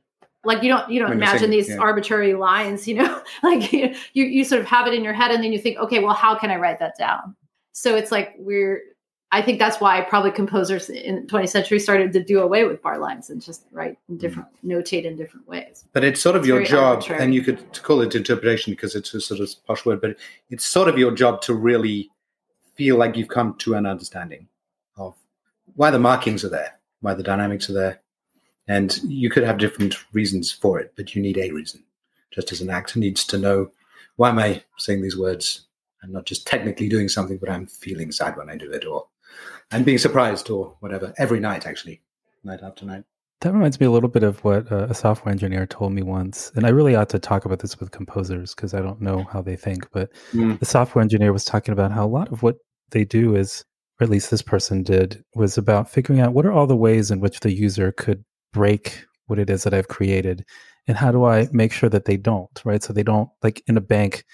[0.44, 1.76] like you don't you don't imagine these yeah.
[1.76, 5.42] arbitrary lines you know like you, you sort of have it in your head and
[5.42, 7.34] then you think okay well how can i write that down
[7.72, 8.82] so it's like we're
[9.32, 12.80] i think that's why probably composers in the 20th century started to do away with
[12.82, 14.70] bar lines and just write in different mm.
[14.72, 17.22] notate in different ways but it's sort of it's your job arbitrary.
[17.22, 20.16] and you could call it interpretation because it's a sort of posh word but
[20.50, 22.08] it's sort of your job to really
[22.76, 24.46] feel like you've come to an understanding
[24.96, 25.14] of
[25.74, 28.02] why the markings are there why the dynamics are there
[28.68, 31.82] and you could have different reasons for it, but you need a reason.
[32.32, 33.70] Just as an actor needs to know
[34.16, 35.66] why am I saying these words?
[36.02, 39.06] I'm not just technically doing something, but I'm feeling sad when I do it, or
[39.72, 41.12] I'm being surprised, or whatever.
[41.18, 42.02] Every night, actually,
[42.44, 43.04] night after night.
[43.40, 46.52] That reminds me a little bit of what uh, a software engineer told me once.
[46.54, 49.42] And I really ought to talk about this with composers because I don't know how
[49.42, 49.90] they think.
[49.90, 50.58] But mm.
[50.60, 52.58] the software engineer was talking about how a lot of what
[52.90, 53.64] they do is,
[54.00, 57.10] or at least this person did, was about figuring out what are all the ways
[57.10, 60.44] in which the user could break what it is that I've created?
[60.86, 62.82] And how do I make sure that they don't, right?
[62.82, 64.24] So they don't like in a bank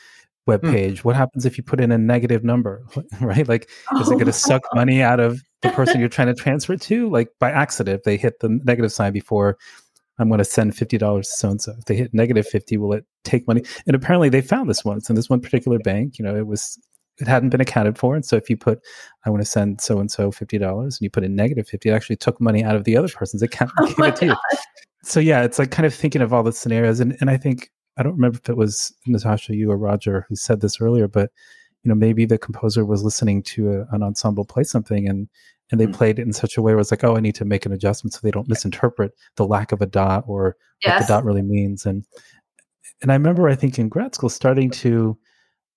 [0.48, 0.72] web hmm.
[0.72, 1.04] page, mm.
[1.04, 2.84] what happens if you put in a negative number,
[3.20, 3.46] right?
[3.46, 4.00] Like, oh.
[4.00, 7.08] is it going to suck money out of the person you're trying to transfer to?
[7.08, 9.56] Like by accident, they hit the negative sign before
[10.18, 11.74] I'm going to send $50 to so and so.
[11.78, 13.62] If they hit negative 50, will it take money?
[13.87, 16.76] And apparently they found this once in this one particular bank, you know, it was
[17.20, 18.14] it hadn't been accounted for.
[18.14, 18.80] And so if you put,
[19.24, 21.88] I want to send so and so fifty dollars, and you put in negative fifty,
[21.88, 24.37] it actually took money out of the other person's account oh gave it to you.
[25.02, 27.70] So yeah, it's like kind of thinking of all the scenarios, and and I think
[27.98, 31.30] I don't remember if it was Natasha, you or Roger who said this earlier, but
[31.82, 35.28] you know maybe the composer was listening to a, an ensemble play something and
[35.70, 35.94] and they mm-hmm.
[35.94, 37.72] played it in such a way where it's like, oh, I need to make an
[37.72, 40.94] adjustment so they don't misinterpret the lack of a dot or yes.
[40.94, 41.84] what the dot really means.
[41.84, 42.04] And
[43.02, 45.18] and I remember I think in grad school starting to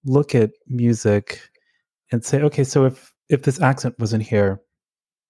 [0.05, 1.41] look at music
[2.11, 4.61] and say, okay, so if if this accent wasn't here,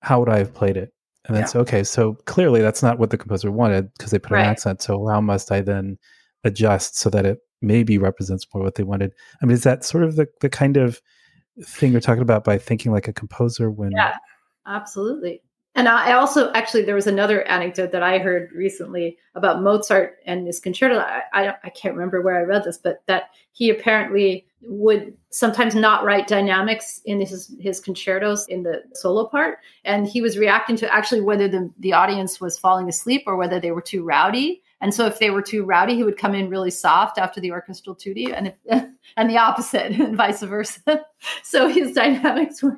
[0.01, 0.93] how would I have played it?
[1.25, 1.47] And then yeah.
[1.47, 4.43] say, okay, so clearly that's not what the composer wanted because they put right.
[4.43, 4.81] an accent.
[4.81, 5.97] So how must I then
[6.43, 9.13] adjust so that it maybe represents more what they wanted?
[9.41, 11.01] I mean, is that sort of the, the kind of
[11.63, 14.15] thing you're talking about by thinking like a composer when yeah
[14.65, 15.41] absolutely
[15.73, 20.45] and I also actually there was another anecdote that I heard recently about Mozart and
[20.45, 20.97] his concerto.
[20.99, 25.73] I, I, I can't remember where I read this, but that he apparently would sometimes
[25.73, 30.75] not write dynamics in his his concertos in the solo part, and he was reacting
[30.75, 34.61] to actually whether the the audience was falling asleep or whether they were too rowdy.
[34.81, 37.51] And so if they were too rowdy, he would come in really soft after the
[37.51, 38.55] orchestral tutti, and if,
[39.17, 41.05] and the opposite, and vice versa.
[41.43, 42.75] so his dynamics were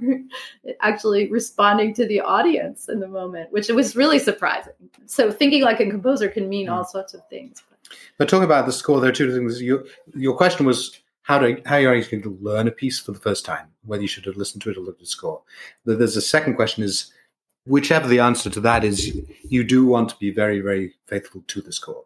[0.82, 4.74] actually responding to the audience in the moment, which was really surprising.
[5.06, 6.76] So thinking like a composer can mean mm-hmm.
[6.76, 7.64] all sorts of things.
[8.18, 9.62] But talking about the score, there are two things.
[9.62, 9.86] You,
[10.16, 13.20] your question was how do how are you going to learn a piece for the
[13.20, 13.68] first time?
[13.86, 15.42] Whether you should have listened to it or looked at the score.
[15.86, 17.12] There's a second question is
[17.66, 21.62] whichever the answer to that is, you do want to be very, very faithful to
[21.62, 22.06] the score.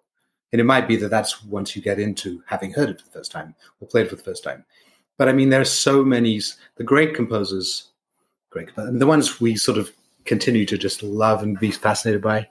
[0.51, 3.11] And it might be that that's once you get into having heard it for the
[3.11, 4.65] first time or played for the first time.
[5.17, 6.39] But I mean, there are so many,
[6.75, 7.89] the great composers,
[8.49, 9.91] great, the ones we sort of
[10.25, 12.47] continue to just love and be fascinated by,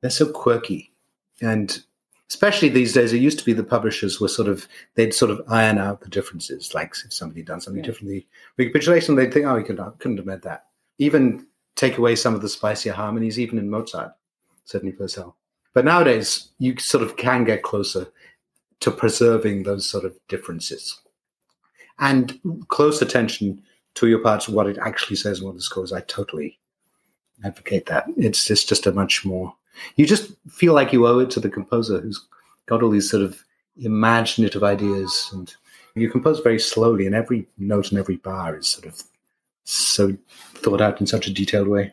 [0.00, 0.92] they're so quirky.
[1.40, 1.80] And
[2.28, 5.40] especially these days, it used to be the publishers were sort of, they'd sort of
[5.48, 6.74] iron out the differences.
[6.74, 7.86] Like if somebody had done something yeah.
[7.86, 10.66] differently, recapitulation, they'd think, oh, you couldn't, couldn't have made that.
[10.98, 14.12] Even take away some of the spicier harmonies, even in Mozart,
[14.64, 15.36] certainly Purcell.
[15.74, 18.06] But nowadays, you sort of can get closer
[18.80, 20.98] to preserving those sort of differences
[21.98, 23.62] and close attention
[23.94, 25.92] to your parts, what it actually says what the score is.
[25.92, 26.58] I totally
[27.44, 28.04] advocate that.
[28.16, 29.54] It's just, just a much more,
[29.96, 32.26] you just feel like you owe it to the composer who's
[32.66, 33.42] got all these sort of
[33.78, 35.54] imaginative ideas and
[35.94, 39.02] you compose very slowly and every note and every bar is sort of
[39.66, 41.92] so thought out in such a detailed way.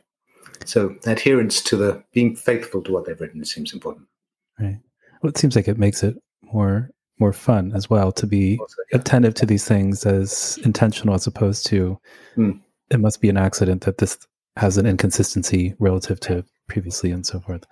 [0.65, 4.07] So adherence to the being faithful to what they've written seems important.
[4.59, 4.79] Right.
[5.21, 8.75] Well, it seems like it makes it more more fun as well to be also,
[8.91, 8.99] yeah.
[8.99, 11.99] attentive to these things as intentional as opposed to
[12.35, 12.59] mm.
[12.89, 14.17] it must be an accident that this
[14.57, 17.65] has an inconsistency relative to previously and so forth.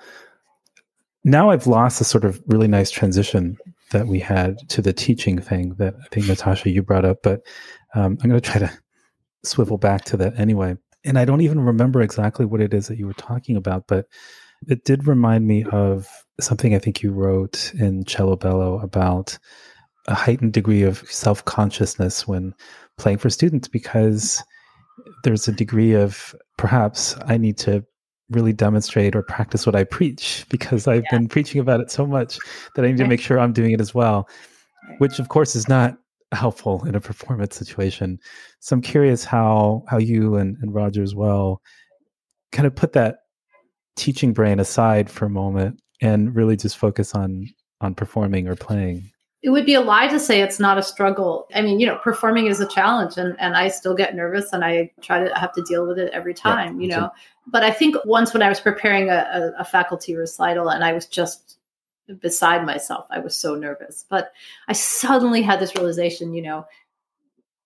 [1.23, 3.57] Now I've lost a sort of really nice transition
[3.91, 7.41] that we had to the teaching thing that I think Natasha you brought up, but
[7.95, 8.71] um, I'm going to try to
[9.43, 10.75] swivel back to that anyway.
[11.03, 14.05] And I don't even remember exactly what it is that you were talking about, but
[14.67, 16.07] it did remind me of
[16.39, 19.37] something I think you wrote in Cello Bello about
[20.07, 22.53] a heightened degree of self consciousness when
[22.97, 24.43] playing for students because
[25.23, 27.83] there's a degree of perhaps I need to
[28.29, 31.17] really demonstrate or practice what I preach because I've yeah.
[31.17, 32.37] been preaching about it so much
[32.75, 34.29] that I need to make sure I'm doing it as well,
[34.99, 35.97] which of course is not
[36.31, 38.19] helpful in a performance situation.
[38.59, 41.61] So I'm curious how how you and, and Roger as well
[42.51, 43.17] kind of put that
[43.95, 47.47] teaching brain aside for a moment and really just focus on
[47.81, 49.09] on performing or playing.
[49.43, 51.47] It would be a lie to say it's not a struggle.
[51.55, 54.63] I mean, you know, performing is a challenge and, and I still get nervous and
[54.63, 57.07] I try to have to deal with it every time, yeah, you know.
[57.07, 57.51] Too.
[57.51, 60.93] But I think once when I was preparing a, a, a faculty recital and I
[60.93, 61.57] was just
[62.19, 63.07] beside myself.
[63.09, 64.05] I was so nervous.
[64.09, 64.31] But
[64.67, 66.65] I suddenly had this realization, you know,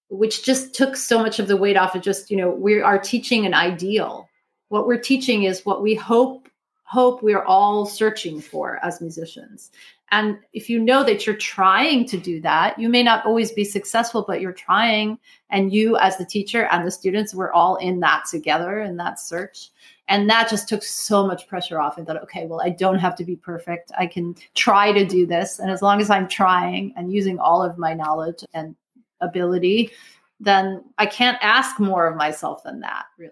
[0.10, 3.00] which just took so much of the weight off of just, you know, we are
[3.00, 4.30] teaching an ideal.
[4.70, 6.50] What we're teaching is what we hope
[6.86, 9.72] hope we're all searching for as musicians.
[10.12, 13.64] And if you know that you're trying to do that, you may not always be
[13.64, 15.18] successful, but you're trying.
[15.50, 19.20] And you, as the teacher and the students, we're all in that together in that
[19.20, 19.72] search.
[20.08, 21.98] And that just took so much pressure off.
[21.98, 23.92] And thought, okay, well, I don't have to be perfect.
[23.98, 25.60] I can try to do this.
[25.60, 28.76] And as long as I'm trying and using all of my knowledge and
[29.22, 29.92] ability,
[30.40, 33.32] then I can't ask more of myself than that, really.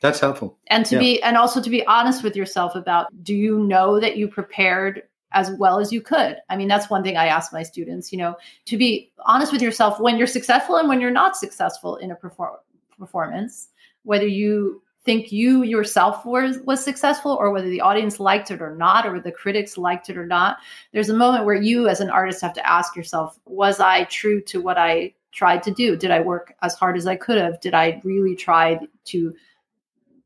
[0.00, 0.58] That's helpful.
[0.66, 1.00] And to yeah.
[1.00, 5.04] be, and also to be honest with yourself about do you know that you prepared
[5.32, 6.36] as well as you could.
[6.48, 8.36] I mean, that's one thing I ask my students, you know,
[8.66, 12.16] to be honest with yourself when you're successful and when you're not successful in a
[12.16, 12.56] perform-
[12.98, 13.68] performance,
[14.02, 18.76] whether you think you yourself was was successful or whether the audience liked it or
[18.76, 20.58] not or the critics liked it or not
[20.92, 24.40] there's a moment where you as an artist have to ask yourself was i true
[24.40, 25.96] to what i tried to do?
[25.96, 27.58] Did i work as hard as i could have?
[27.60, 29.34] Did i really try to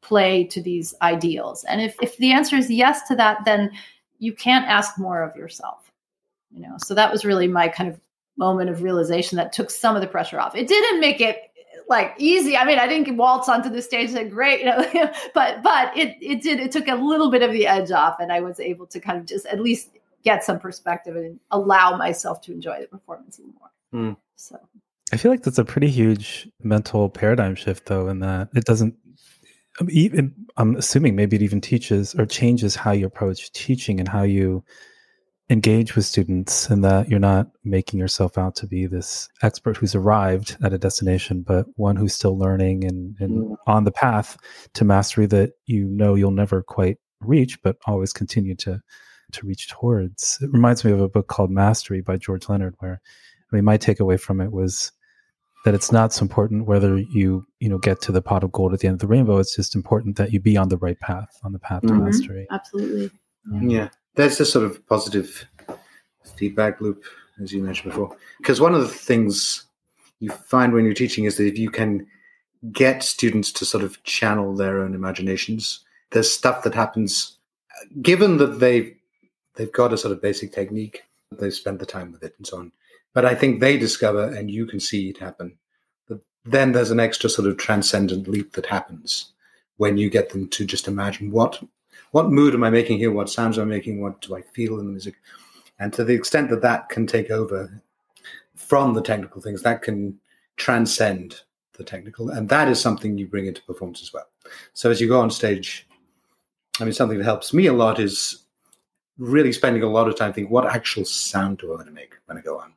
[0.01, 1.63] play to these ideals?
[1.65, 3.71] And if, if the answer is yes to that then
[4.19, 5.87] you can't ask more of yourself
[6.57, 6.77] you know?
[6.79, 8.01] So that was really my kind of
[8.37, 10.55] moment of realization that took some of the pressure off.
[10.55, 11.46] It didn't make it
[11.89, 12.57] like easy.
[12.57, 14.85] I mean, I didn't waltz onto the stage and great, you know,
[15.35, 18.33] but but it it did it took a little bit of the edge off, and
[18.33, 19.91] I was able to kind of just at least
[20.25, 24.11] get some perspective and allow myself to enjoy the performance even more.
[24.11, 24.17] Mm.
[24.35, 24.59] So
[25.13, 28.95] I feel like that's a pretty huge mental paradigm shift, though, in that it doesn't.
[29.91, 34.23] Even, I'm assuming maybe it even teaches or changes how you approach teaching and how
[34.23, 34.65] you
[35.49, 39.95] engage with students and that you're not making yourself out to be this expert who's
[39.95, 43.57] arrived at a destination, but one who's still learning and, and mm.
[43.67, 44.37] on the path
[44.75, 48.81] to mastery that you know you'll never quite reach, but always continue to
[49.33, 50.39] to reach towards.
[50.41, 53.01] It reminds me of a book called Mastery by George Leonard, where
[53.53, 54.93] I mean my takeaway from it was
[55.65, 58.73] that it's not so important whether you you know get to the pot of gold
[58.73, 59.39] at the end of the rainbow.
[59.39, 61.99] It's just important that you be on the right path, on the path mm-hmm.
[61.99, 62.47] to mastery.
[62.51, 63.11] Absolutely.
[63.53, 63.61] Yeah.
[63.63, 65.47] yeah, there's this sort of positive
[66.37, 67.05] feedback loop,
[67.43, 68.17] as you mentioned before.
[68.39, 69.65] Because one of the things
[70.21, 72.07] you find when you're teaching is that if you can
[72.73, 77.39] get students to sort of channel their own imaginations, there's stuff that happens.
[78.03, 78.97] Given that they've
[79.55, 81.03] they've got a sort of basic technique,
[81.39, 82.73] they've spent the time with it and so on.
[83.13, 85.57] But I think they discover, and you can see it happen.
[86.09, 89.33] That then there's an extra sort of transcendent leap that happens
[89.77, 91.63] when you get them to just imagine what
[92.13, 93.13] what mood am I making here?
[93.13, 94.01] What sounds am I making?
[94.01, 95.17] What do I feel in the music?
[95.79, 97.71] And to the extent that that can take over
[98.55, 100.19] from the technical things, that can
[100.57, 101.43] transcend
[101.75, 102.31] the technical.
[102.31, 104.27] And that is something you bring into performance as well.
[104.73, 105.87] So as you go on stage,
[106.81, 108.45] I mean, something that helps me a lot is
[109.19, 112.15] really spending a lot of time thinking, what actual sound do I want to make
[112.27, 112.73] when I go on?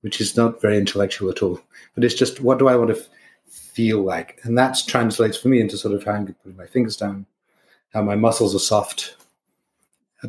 [0.00, 1.60] Which is not very intellectual at all,
[1.94, 3.08] but it's just what do I want to f-
[3.46, 4.40] feel like?
[4.44, 7.26] And that translates for me into sort of how I'm putting my fingers down,
[7.92, 9.16] how my muscles are soft,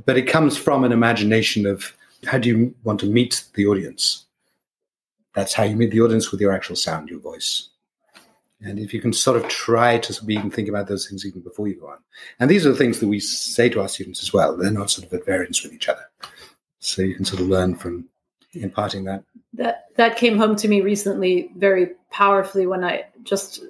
[0.06, 1.94] but it comes from an imagination of
[2.26, 4.26] how do you want to meet the audience?
[5.34, 7.70] That's how you meet the audience with your actual sound, your voice.
[8.62, 11.68] And if you can sort of try to even think about those things even before
[11.68, 12.00] you go on.
[12.40, 14.58] And these are the things that we say to our students as well.
[14.58, 16.04] They're not sort of at variance with each other.
[16.80, 18.10] So you can sort of learn from
[18.54, 19.24] imparting that.
[19.54, 23.62] That that came home to me recently very powerfully when I just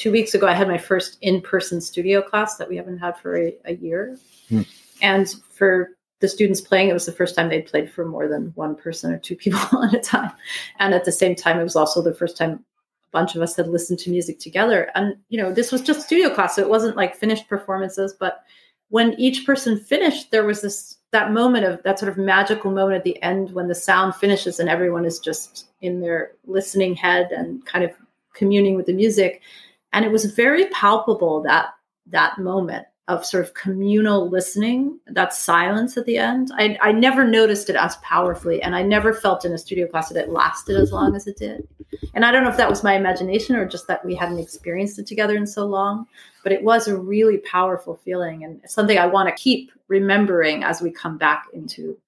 [0.00, 3.36] two weeks ago I had my first in-person studio class that we haven't had for
[3.36, 4.16] a, a year.
[4.48, 4.62] Hmm.
[5.02, 5.90] And for
[6.20, 9.12] the students playing, it was the first time they'd played for more than one person
[9.12, 10.32] or two people at a time.
[10.78, 13.56] And at the same time, it was also the first time a bunch of us
[13.56, 14.90] had listened to music together.
[14.94, 16.56] And, you know, this was just studio class.
[16.56, 18.42] So it wasn't like finished performances, but
[18.88, 22.96] when each person finished, there was this that moment of that sort of magical moment
[22.96, 27.32] at the end when the sound finishes and everyone is just in their listening head
[27.32, 27.90] and kind of
[28.32, 29.42] communing with the music.
[29.92, 31.74] And it was very palpable that
[32.06, 36.52] that moment of sort of communal listening, that silence at the end.
[36.54, 40.10] I, I never noticed it as powerfully, and I never felt in a studio class
[40.10, 41.66] that it lasted as long as it did.
[42.14, 45.00] And I don't know if that was my imagination or just that we hadn't experienced
[45.00, 46.06] it together in so long,
[46.44, 50.80] but it was a really powerful feeling and something I want to keep remembering as
[50.80, 51.98] we come back into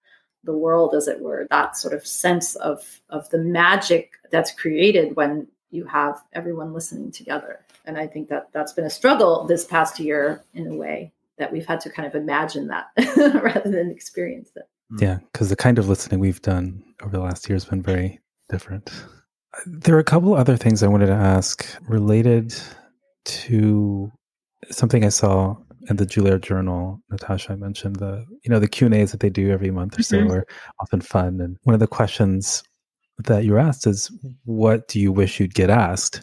[0.45, 1.49] the world, as it were.
[1.51, 7.11] That sort of sense of of the magic that's created when you have everyone listening
[7.11, 11.13] together and i think that that's been a struggle this past year in a way
[11.39, 12.87] that we've had to kind of imagine that
[13.43, 14.69] rather than experience it
[15.01, 18.21] yeah because the kind of listening we've done over the last year has been very
[18.49, 18.91] different
[19.67, 22.55] there are a couple other things i wanted to ask related
[23.25, 24.11] to
[24.71, 25.57] something i saw
[25.89, 29.21] in the Juilliard Journal, Natasha I mentioned the you know the Q and A's that
[29.21, 30.33] they do every month or so mm-hmm.
[30.33, 30.47] are
[30.81, 31.41] often fun.
[31.41, 32.63] And one of the questions
[33.19, 34.11] that you were asked is,
[34.45, 36.23] "What do you wish you'd get asked?"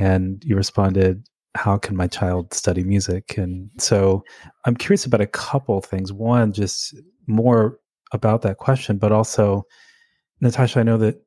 [0.00, 1.26] And you responded
[1.56, 3.36] how can my child study music?
[3.36, 4.24] And so
[4.64, 6.12] i'm curious about a couple things.
[6.12, 6.94] One just
[7.26, 7.78] more
[8.12, 9.64] about that question but also
[10.40, 11.22] natasha i know that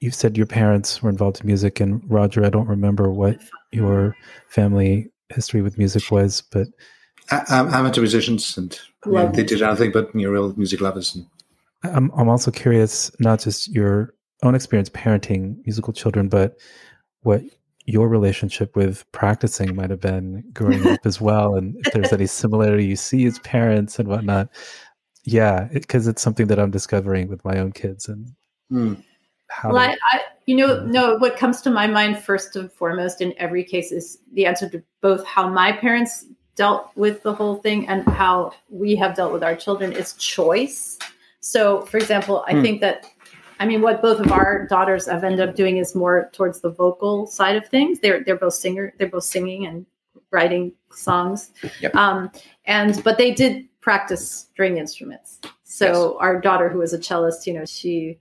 [0.00, 3.38] you said your parents were involved in music and roger i don't remember what
[3.72, 4.16] your
[4.48, 6.66] family history with music was but
[7.30, 11.26] amateur musicians and yeah, they did anything but you know, real music lovers and
[11.84, 16.56] I'm, I'm also curious not just your own experience parenting musical children but
[17.22, 17.42] what
[17.86, 22.26] your relationship with practicing might have been growing up as well, and if there's any
[22.26, 24.48] similarity you see as parents and whatnot.
[25.24, 28.32] Yeah, because it, it's something that I'm discovering with my own kids and
[28.70, 29.02] mm.
[29.48, 29.72] how.
[29.72, 31.16] Well, I, I, you know, no.
[31.16, 34.82] What comes to my mind first and foremost in every case is the answer to
[35.00, 36.26] both how my parents
[36.56, 40.98] dealt with the whole thing and how we have dealt with our children is choice.
[41.40, 42.62] So, for example, I mm.
[42.62, 43.06] think that
[43.58, 46.70] I mean, what both of our daughters have ended up doing is more towards the
[46.70, 48.00] vocal side of things.
[48.00, 48.92] They're they're both singer.
[48.98, 49.86] They're both singing and
[50.30, 51.52] writing songs.
[51.80, 51.94] Yep.
[51.94, 52.30] Um,
[52.66, 55.40] and but they did practice string instruments.
[55.64, 56.16] So yes.
[56.20, 58.18] our daughter, who was a cellist, you know, she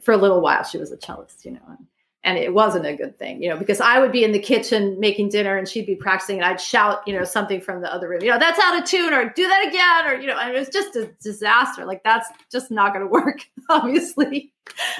[0.00, 1.86] for a little while she was a cellist, you know, and
[2.28, 5.00] and it wasn't a good thing, you know, because I would be in the kitchen
[5.00, 8.06] making dinner and she'd be practicing and I'd shout, you know, something from the other
[8.06, 10.54] room, you know, that's out of tune or do that again or, you know, and
[10.54, 11.86] it was just a disaster.
[11.86, 14.52] Like that's just not going to work, obviously.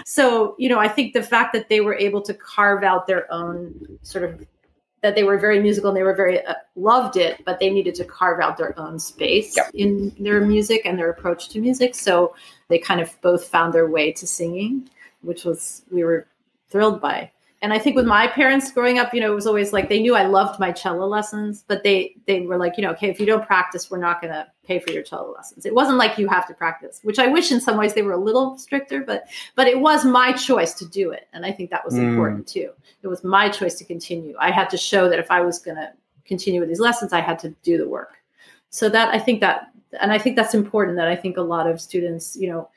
[0.06, 3.30] So, you know, I think the fact that they were able to carve out their
[3.30, 4.46] own sort of
[5.02, 7.94] that they were very musical and they were very uh, loved it, but they needed
[7.96, 9.70] to carve out their own space Yep.
[9.74, 11.94] in their music and their approach to music.
[11.94, 12.34] So
[12.68, 14.88] they kind of both found their way to singing,
[15.20, 16.26] which was we were
[16.70, 17.30] thrilled by.
[17.60, 19.98] And I think with my parents growing up, you know, it was always like they
[19.98, 23.18] knew I loved my cello lessons, but they they were like, you know, okay, if
[23.18, 25.66] you don't practice, we're not going to pay for your cello lessons.
[25.66, 28.12] It wasn't like you have to practice, which I wish in some ways they were
[28.12, 29.24] a little stricter, but
[29.56, 32.10] but it was my choice to do it, and I think that was Mm.
[32.10, 32.70] important too.
[33.02, 34.36] It was my choice to continue.
[34.38, 35.90] I had to show that if I was going to
[36.26, 38.18] continue with these lessons, I had to do the work.
[38.70, 40.96] So that I think that, and I think that's important.
[40.96, 42.68] That I think a lot of students, you know,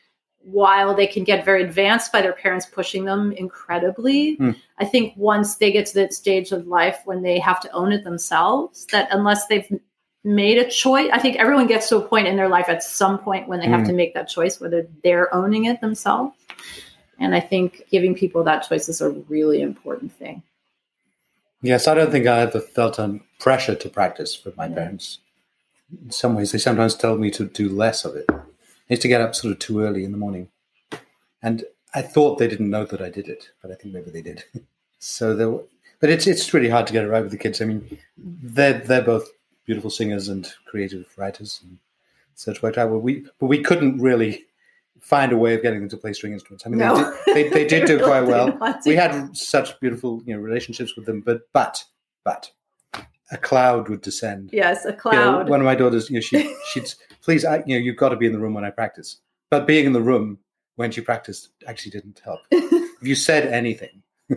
[0.43, 4.55] while they can get very advanced by their parents pushing them incredibly, Mm.
[4.79, 7.91] I think once they get to that stage of life when they have to own
[7.91, 9.79] it themselves, that unless they've
[10.23, 13.19] made a choice, I think everyone gets to a point in their life at some
[13.19, 13.87] point when they have Mm.
[13.87, 16.35] to make that choice, whether they're owning it themselves.
[17.19, 20.41] And I think giving people that choice is a really important thing.
[21.61, 24.75] Yes, I don't think I ever felt under pressure to practice with my Yeah.
[24.75, 25.19] parents.
[26.03, 28.27] In some ways, they sometimes told me to do less of it.
[28.91, 30.49] I used to get up sort of too early in the morning.
[31.41, 31.63] And
[31.95, 34.43] I thought they didn't know that I did it, but I think maybe they did.
[34.99, 35.63] so there were,
[36.01, 37.61] but it's it's really hard to get it right with the kids.
[37.61, 39.29] I mean, they're they're both
[39.65, 41.77] beautiful singers and creative writers and
[42.35, 42.89] such worked out.
[42.89, 44.43] But we but we couldn't really
[44.99, 46.65] find a way of getting them to play string instruments.
[46.65, 47.15] I mean, No.
[47.27, 48.89] they, did, they they did do quite well didn't want to.
[48.89, 51.85] we had such beautiful you know relationships with them but but
[52.25, 52.51] but
[53.31, 55.49] a cloud would descend Yes, a You know, cloud.
[55.49, 58.15] one of my daughters you know she she'd please I, you know you've got to
[58.17, 59.17] be in the room when i practice
[59.49, 60.39] but being in the room
[60.75, 64.01] when she practiced actually didn't help if you said anything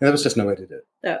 [0.00, 1.18] there was just no way to do it Yeah.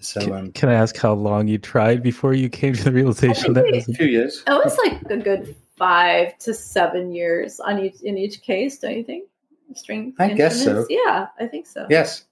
[0.00, 2.92] so Can, um can I ask how long you tried before you came to the
[2.92, 7.12] realization that think was a few years it was like a good five to seven
[7.12, 9.28] years on each in each case, don't you think?
[9.74, 10.12] String.
[10.18, 10.86] I guess so.
[10.90, 11.86] Yeah, I think so.
[11.90, 12.24] yes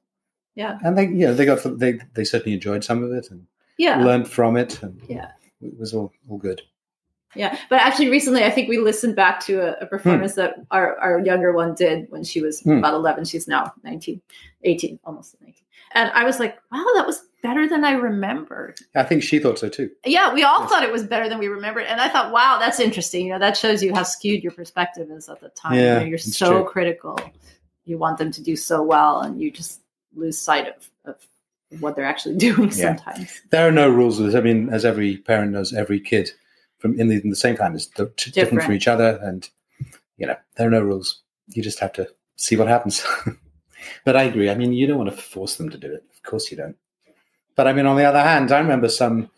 [0.57, 0.79] Yeah.
[0.85, 3.47] and they you know they got they they certainly enjoyed some of it and
[3.79, 4.03] Yeah.
[4.03, 5.31] learned from it and Yeah.
[5.61, 6.63] it was all all good
[7.35, 10.97] Yeah, but actually, recently I think we listened back to a, a performance that our,
[10.99, 12.79] our younger one did when she was Hmm.
[12.79, 13.27] about 11.
[13.27, 14.23] She's now 19,
[14.63, 15.63] 18, almost 19.
[15.93, 18.79] And I was like, wow, that was better than I remembered.
[18.95, 20.71] i think she thought so too Yeah, we all Yes.
[20.71, 21.85] thought it was better than we remembered.
[21.85, 23.27] And I thought, wow, that's interesting.
[23.27, 25.75] You know, that shows you how skewed your perspective is at the time.
[25.75, 26.65] You Yeah, know, you're it's so true.
[26.75, 27.19] critical.
[27.85, 29.81] You want them to do so well, and you just
[30.17, 31.27] lose sight of, of
[31.81, 32.97] what they're actually doing Yeah.
[32.97, 33.41] sometimes.
[33.51, 34.35] there are no rules.
[34.35, 36.31] I mean, as every parent knows, every kid
[36.79, 38.63] from in the, in the same time is d- t- different.
[38.65, 39.49] from each other, and
[40.17, 41.23] you know there are no rules.
[41.49, 43.05] You just have to see what happens.
[44.05, 44.51] but I agree.
[44.51, 46.05] I mean, you don't want to force them to do it.
[46.15, 46.77] Of course, you don't.
[47.55, 49.31] But I mean, on the other hand, I remember some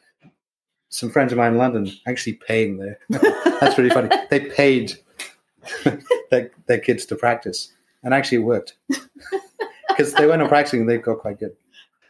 [0.90, 2.98] some friends of mine in London actually paying their.
[3.60, 4.08] that's really funny.
[4.30, 4.94] They paid
[6.30, 7.72] their, their kids to practice,
[8.02, 8.74] and actually it worked
[9.98, 11.54] because they went on practicing and they got quite good.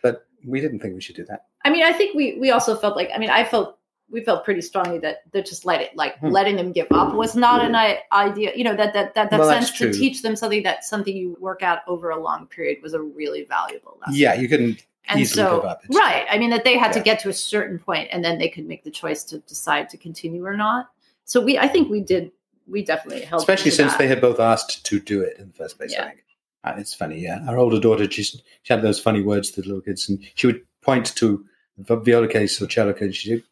[0.03, 1.47] But we didn't think we should do that.
[1.65, 3.77] I mean, I think we we also felt like I mean, I felt
[4.11, 6.29] we felt pretty strongly that they're just let it like Hmm.
[6.29, 8.53] letting them give up was not an i- idea.
[8.55, 11.37] You know that that that, that Well, sense to teach them something that something you
[11.41, 14.15] work out over a long period was a really valuable lesson.
[14.19, 15.85] Yeah, you couldn't and easily so give up.
[15.85, 16.27] It's- right.
[16.31, 18.67] I mean that they had to get to a certain point and then they could
[18.67, 20.91] make the choice to decide to continue or not.
[21.25, 22.31] So we I think we did
[22.67, 23.43] we definitely helped.
[23.43, 23.99] especially since that.
[23.99, 25.93] they had both asked to do it in the first place.
[25.93, 26.05] Yeah.
[26.05, 26.25] I think
[26.65, 27.21] Uh, it's funny.
[27.21, 30.19] Yeah, our older daughter she, she had those funny words to the little kids, and
[30.35, 31.45] she would point to
[31.77, 33.03] the viola case or cello case.
[33.03, 33.43] and She said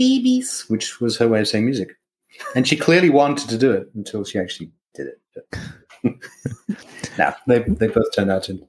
[0.00, 1.96] "BBs," which was her way of saying music,
[2.54, 5.58] and she clearly wanted to do it until she actually did it.
[7.18, 8.64] Now they they both turned out in,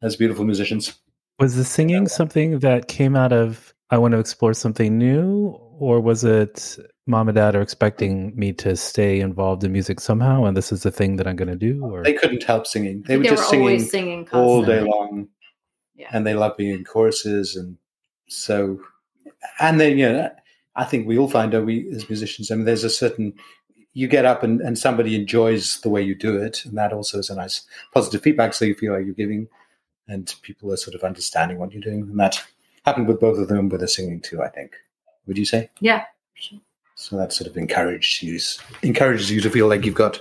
[0.00, 0.94] as beautiful musicians.
[1.40, 6.00] Was the singing something that came out of I want to explore something new, or
[6.00, 10.56] was it mom and dad are expecting me to stay involved in music somehow, and
[10.56, 11.84] this is the thing that I'm going to do?
[11.84, 13.02] Or They couldn't help singing.
[13.02, 15.28] They they were were just singing always singing all day long.
[15.96, 16.08] Yeah.
[16.12, 17.76] and they love being in choruses and
[18.26, 18.80] so
[19.58, 20.30] and then you know
[20.74, 23.34] i think we all find that we as musicians i mean there's a certain
[23.92, 27.18] you get up and, and somebody enjoys the way you do it and that also
[27.18, 29.46] is a nice positive feedback so you feel like you're giving
[30.08, 32.42] and people are sort of understanding what you're doing and that
[32.86, 34.76] happened with both of them with the singing too i think
[35.26, 36.04] would you say Yeah.
[37.00, 38.38] So that sort of encourages you
[38.86, 40.20] encourages you to feel like you've got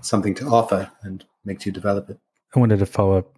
[0.00, 2.18] something to offer and makes you develop it.
[2.54, 3.34] I wanted to follow up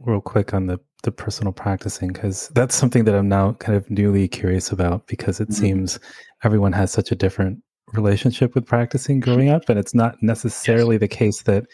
[0.00, 3.88] real quick on the the personal practicing because that's something that I'm now kind of
[3.90, 5.54] newly curious about because it Mhm.
[5.54, 5.98] seems
[6.44, 7.60] everyone has such a different
[7.92, 11.66] relationship with practicing growing up and it's not necessarily the case that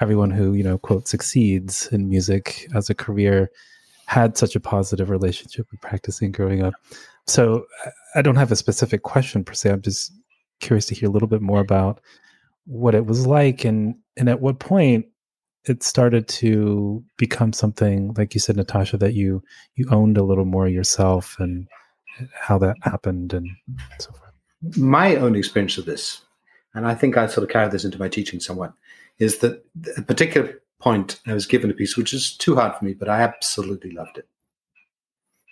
[0.00, 3.50] everyone who you know quote succeeds in music as a career
[4.06, 6.74] had such a positive relationship with practicing growing up
[7.28, 7.66] so
[8.14, 9.70] I- don't have a specific question per se.
[9.70, 10.12] I'm just
[10.60, 12.00] curious to hear a little bit more about
[12.66, 15.06] what it was like and and at what point
[15.64, 19.42] it started to become something like you said natasha that you
[19.76, 21.66] you owned a little more yourself and
[22.34, 23.48] how that happened and
[24.00, 24.32] so forth.
[24.76, 26.22] My own experience of this
[26.74, 28.72] and i think i sort of carried this into my teaching somewhat
[29.18, 29.64] is that
[29.96, 33.08] a particular point i was given a piece which is too hard for me but
[33.08, 34.28] i absolutely loved it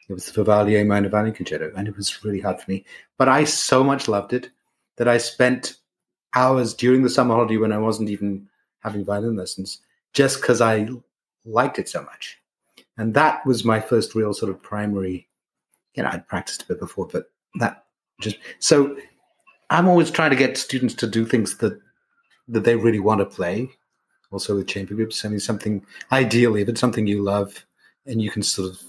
[0.09, 2.84] it was the Vivaldi minor violin concerto and it was really hard for me
[3.18, 4.50] but i so much loved it
[4.96, 5.76] that i spent
[6.34, 8.46] hours during the summer holiday when i wasn't even
[8.80, 9.80] having violin lessons
[10.16, 10.88] just because I
[11.44, 12.38] liked it so much.
[12.96, 15.28] And that was my first real sort of primary,
[15.94, 17.84] you know, I'd practiced a bit before, but that
[18.20, 18.96] just so
[19.68, 21.78] I'm always trying to get students to do things that
[22.48, 23.68] that they really want to play.
[24.32, 27.64] Also with chamber groups, I mean, something ideally, if it's something you love,
[28.07, 28.82] and you can sort of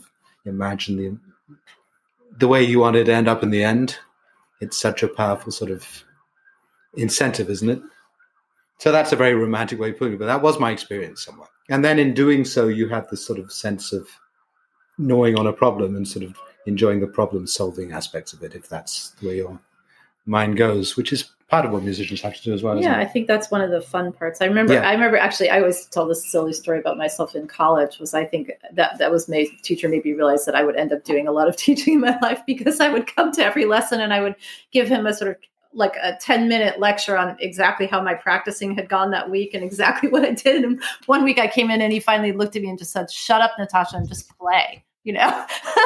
[0.48, 1.18] imagine the
[2.40, 3.98] the way you want it to end up in the end,
[4.62, 6.04] it's such a powerful sort of
[6.96, 7.82] incentive, isn't it?
[8.80, 11.50] So that's a very romantic way of putting it, but that was my experience somewhat.
[11.70, 14.08] And then in doing so, you have this sort of sense of
[14.98, 18.70] gnawing on a problem and sort of enjoying the problem solving aspects of it, if
[18.70, 19.60] that's the way your
[20.26, 22.82] mind goes, which is part of what musicians have to do as well.
[22.82, 24.42] Yeah, I think that's one of the fun parts.
[24.42, 24.88] I remember, yeah.
[24.88, 28.00] I remember actually, I always tell this silly story about myself in college.
[28.00, 30.92] Was I think that that was my teacher made me realize that I would end
[30.92, 33.66] up doing a lot of teaching in my life because I would come to every
[33.66, 34.36] lesson and I would
[34.72, 35.38] give him a sort of
[35.74, 39.64] like a 10 minute lecture on exactly how my practicing had gone that week and
[39.64, 40.66] exactly what I did.
[40.66, 43.10] And one week I came in and he finally looked at me and just said,
[43.10, 45.46] Shut up, Natasha, and just play, you know?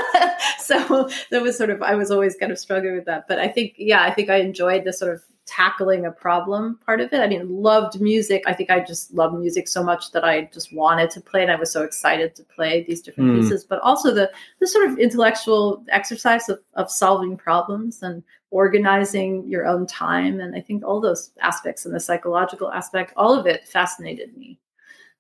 [0.60, 3.28] so that was sort of, I was always kind of struggling with that.
[3.28, 5.22] But I think, yeah, I think I enjoyed the sort of
[5.52, 7.20] tackling a problem part of it.
[7.20, 8.42] I mean, loved music.
[8.48, 11.52] I think I just loved music so much that I just wanted to play, and
[11.52, 13.42] I was so excited to play these different mm.
[13.42, 13.66] pieces.
[13.66, 19.68] But also the the sort of intellectual exercise of, of solving problems and organizing your
[19.68, 23.68] own time, and I think all those aspects and the psychological aspect, all of it
[23.68, 24.58] fascinated me.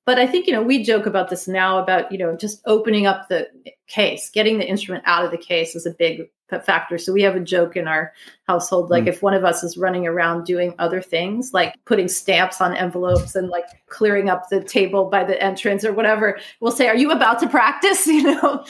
[0.05, 3.05] But I think you know we joke about this now about you know just opening
[3.05, 3.49] up the
[3.91, 6.29] case, getting the instrument out of the case is a big
[6.59, 6.97] factor.
[6.97, 8.11] So we have a joke in our
[8.47, 9.07] household like mm.
[9.07, 13.35] if one of us is running around doing other things like putting stamps on envelopes
[13.35, 17.11] and like clearing up the table by the entrance or whatever, we'll say, "Are you
[17.11, 18.65] about to practice?" You know,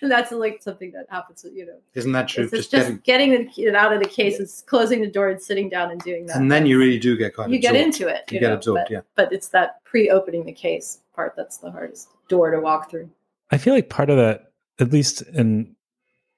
[0.00, 1.44] and that's like something that happens.
[1.52, 2.44] You know, isn't that true?
[2.44, 5.40] It's just, just getting, getting, it out of the case, is closing the door and
[5.40, 6.36] sitting down and doing that.
[6.36, 7.50] And then you really do get caught.
[7.50, 7.74] You absorbed.
[7.74, 8.24] get into it.
[8.30, 8.80] You, you get know, absorbed.
[8.84, 12.90] But, yeah, but it's that pre-opening the case part that's the hardest door to walk
[12.90, 13.10] through.
[13.50, 14.49] I feel like part of that,
[14.80, 15.74] at least in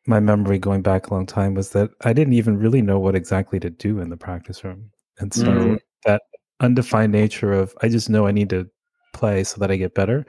[0.06, 3.14] my memory going back a long time was that I didn't even really know what
[3.14, 4.90] exactly to do in the practice room.
[5.18, 5.74] And so mm-hmm.
[6.04, 6.22] that
[6.60, 8.68] undefined nature of I just know I need to
[9.12, 10.26] play so that I get better.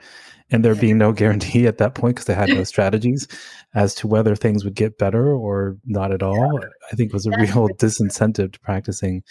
[0.50, 3.26] And there being no guarantee at that point because they had no strategies
[3.74, 6.60] as to whether things would get better or not at all,
[6.92, 9.22] I think was a real disincentive to practicing.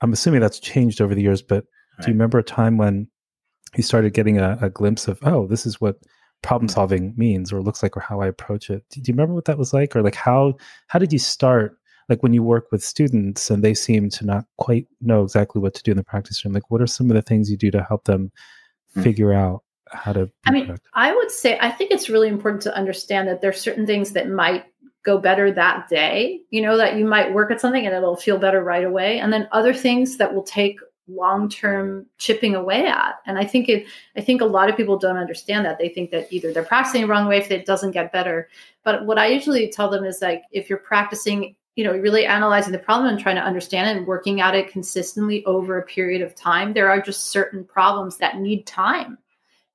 [0.00, 1.64] I'm assuming that's changed over the years, but
[1.98, 2.06] right.
[2.06, 3.08] do you remember a time when
[3.76, 5.96] you started getting a, a glimpse of, oh, this is what
[6.42, 8.84] problem solving means or looks like or how I approach it.
[8.90, 10.54] Do you remember what that was like or like how
[10.88, 11.76] how did you start
[12.08, 15.74] like when you work with students and they seem to not quite know exactly what
[15.74, 17.70] to do in the practice room like what are some of the things you do
[17.70, 18.32] to help them
[18.96, 19.02] mm.
[19.02, 19.62] figure out
[19.92, 20.90] how to I mean productive?
[20.94, 24.28] I would say I think it's really important to understand that there's certain things that
[24.28, 24.64] might
[25.04, 28.38] go better that day you know that you might work at something and it'll feel
[28.38, 30.78] better right away and then other things that will take
[31.08, 33.16] long-term chipping away at.
[33.26, 33.86] And i think it
[34.16, 35.78] i think a lot of people don't understand that.
[35.78, 38.48] They think that either they're practicing the wrong way if it doesn't get better.
[38.84, 42.72] But what i usually tell them is like if you're practicing you know really analyzing
[42.72, 46.22] the problem and trying to understand it and working at it consistently over a period
[46.22, 49.18] of time there are just certain problems that need time.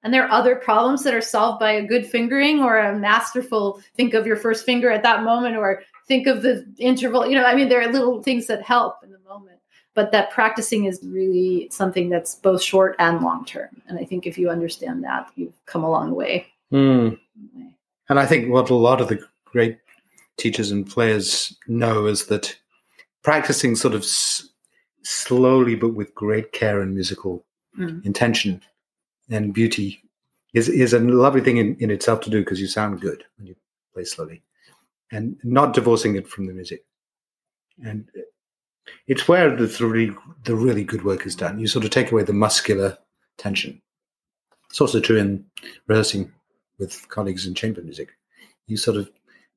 [0.03, 3.81] And there are other problems that are solved by a good fingering or a masterful
[3.95, 7.43] think of your first finger at that moment or think of the interval you know
[7.43, 9.01] i mean there are little things that help.
[9.01, 9.14] moment
[9.95, 13.81] but that practicing is really something that's both short and long term.
[13.87, 16.47] And I think if you understand that, you've come a long way.
[16.71, 17.17] Mm.
[18.09, 19.79] And I think what a lot of the great
[20.37, 22.55] teachers and players know is that
[23.23, 24.49] practicing sort of s-
[25.03, 27.45] slowly but with great care and musical
[27.79, 28.05] mm.
[28.05, 28.61] intention
[29.29, 30.01] and beauty
[30.53, 33.47] is is a lovely thing in, in itself to do because you sound good when
[33.47, 33.55] you
[33.93, 34.41] play slowly
[35.11, 36.83] and not divorcing it from the music
[37.83, 38.09] and
[39.07, 41.59] it's where the really the really good work is done.
[41.59, 42.97] You sort of take away the muscular
[43.37, 43.81] tension.
[44.69, 45.45] It's also true in
[45.87, 46.31] rehearsing
[46.79, 48.09] with colleagues in chamber music.
[48.67, 49.09] You sort of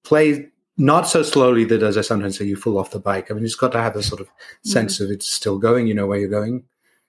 [0.04, 3.30] play not so slowly that, as I sometimes say, you fall off the bike.
[3.30, 4.28] I mean, it's got to have a sort of
[4.64, 5.04] sense mm-hmm.
[5.04, 5.86] of it's still going.
[5.86, 6.64] You know where you're going.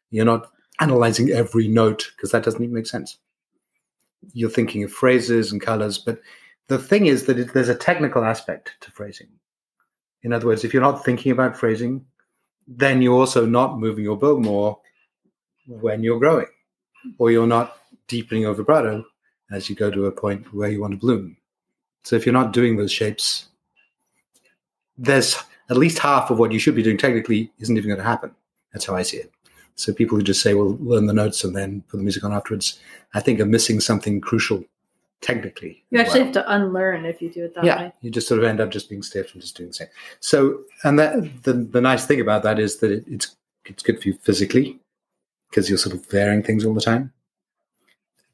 [0.10, 0.50] You're not
[0.80, 3.18] analyzing every note because that doesn't even make sense.
[4.34, 6.20] You're thinking of phrases and colors, but
[6.68, 9.28] the thing is that it, there's a technical aspect to phrasing.
[10.24, 12.06] In other words, if you're not thinking about phrasing,
[12.68, 14.80] then you're also not moving your bow more
[15.68, 16.48] when you're growing,
[17.18, 19.06] or you're not deepening your vibrato
[19.52, 21.38] as you go to a point where you want to bloom.
[22.04, 23.48] So if you're not doing those shapes,
[24.98, 25.38] there's
[25.70, 28.32] at least half of what you should be doing technically isn't even going to happen.
[28.74, 29.32] That's how I see it.
[29.76, 32.34] So people who just say, well, learn the notes and then put the music on
[32.34, 32.80] afterwards,
[33.14, 34.64] I think are missing something crucial
[35.22, 35.84] technically.
[35.90, 36.26] You actually well.
[36.26, 37.94] have to unlearn if you do it that yeah, way.
[38.02, 39.88] You just sort of end up just being stiff and just doing the same.
[40.20, 44.02] So, and that the, the nice thing about that is that it, it's it's good
[44.02, 44.80] for you physically
[45.50, 47.12] because you're sort of varying things all the time.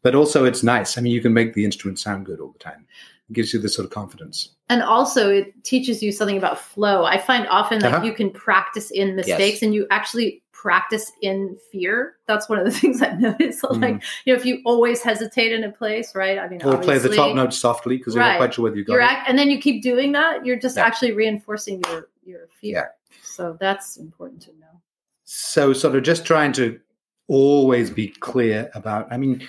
[0.02, 0.98] But also, it's nice.
[0.98, 2.86] I mean, you can make the instrument sound good all the time.
[3.30, 4.50] It gives you this sort of confidence.
[4.70, 7.06] And also, it teaches you something about flow.
[7.06, 8.06] I find often that uh-huh.
[8.06, 9.62] you can practice in mistakes yes.
[9.64, 12.16] and you actually practice in fear.
[12.26, 13.62] That's one of the things I've noticed.
[13.62, 13.82] So, mm.
[13.84, 16.40] like, you know, if you always hesitate in a place, right?
[16.40, 18.32] I mean, or play the top note softly because you're right.
[18.32, 19.20] not quite sure whether you got you're it.
[19.28, 20.86] and then you keep doing that, you're just yeah.
[20.86, 22.94] actually reinforcing your your fear.
[23.12, 23.18] Yeah.
[23.22, 24.82] So that's important to know.
[25.26, 26.80] So, sort of just trying to
[27.28, 29.08] always be clear about.
[29.12, 29.48] I mean,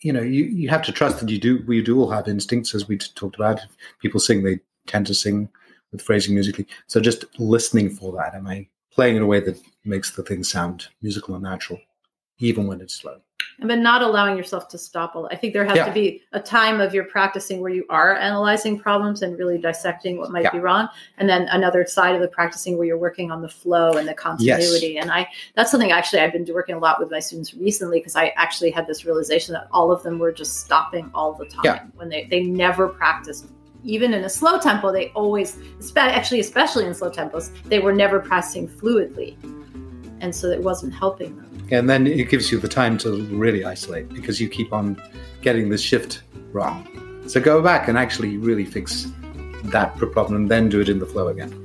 [0.00, 1.62] you know, you, you have to trust that you do.
[1.66, 3.58] We do all have instincts, as we talked about.
[3.58, 5.50] If people sing, they tend to sing
[5.92, 6.66] with phrasing musically.
[6.86, 8.34] So just listening for that.
[8.34, 11.78] Am I playing in a way that makes the thing sound musical and natural,
[12.40, 13.20] even when it's slow?
[13.60, 15.16] but not allowing yourself to stop.
[15.30, 15.86] I think there has yeah.
[15.86, 20.18] to be a time of your practicing where you are analyzing problems and really dissecting
[20.18, 20.50] what might yeah.
[20.50, 20.88] be wrong,
[21.18, 24.14] and then another side of the practicing where you're working on the flow and the
[24.14, 24.94] continuity.
[24.94, 25.02] Yes.
[25.02, 28.16] And I that's something actually I've been working a lot with my students recently because
[28.16, 31.64] I actually had this realization that all of them were just stopping all the time
[31.64, 31.84] yeah.
[31.94, 33.46] when they they never practiced
[33.84, 35.58] even in a slow tempo, they always,
[35.96, 39.36] actually, especially in slow tempos, they were never pressing fluidly.
[40.20, 41.68] And so it wasn't helping them.
[41.70, 45.00] And then it gives you the time to really isolate because you keep on
[45.42, 46.22] getting the shift
[46.52, 46.86] wrong.
[47.26, 49.08] So go back and actually really fix
[49.64, 51.62] that problem and then do it in the flow again.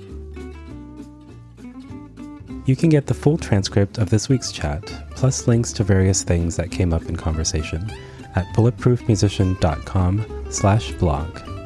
[2.65, 4.81] You can get the full transcript of this week's chat,
[5.11, 7.91] plus links to various things that came up in conversation
[8.35, 11.60] at bulletproofmusician.com slash blog.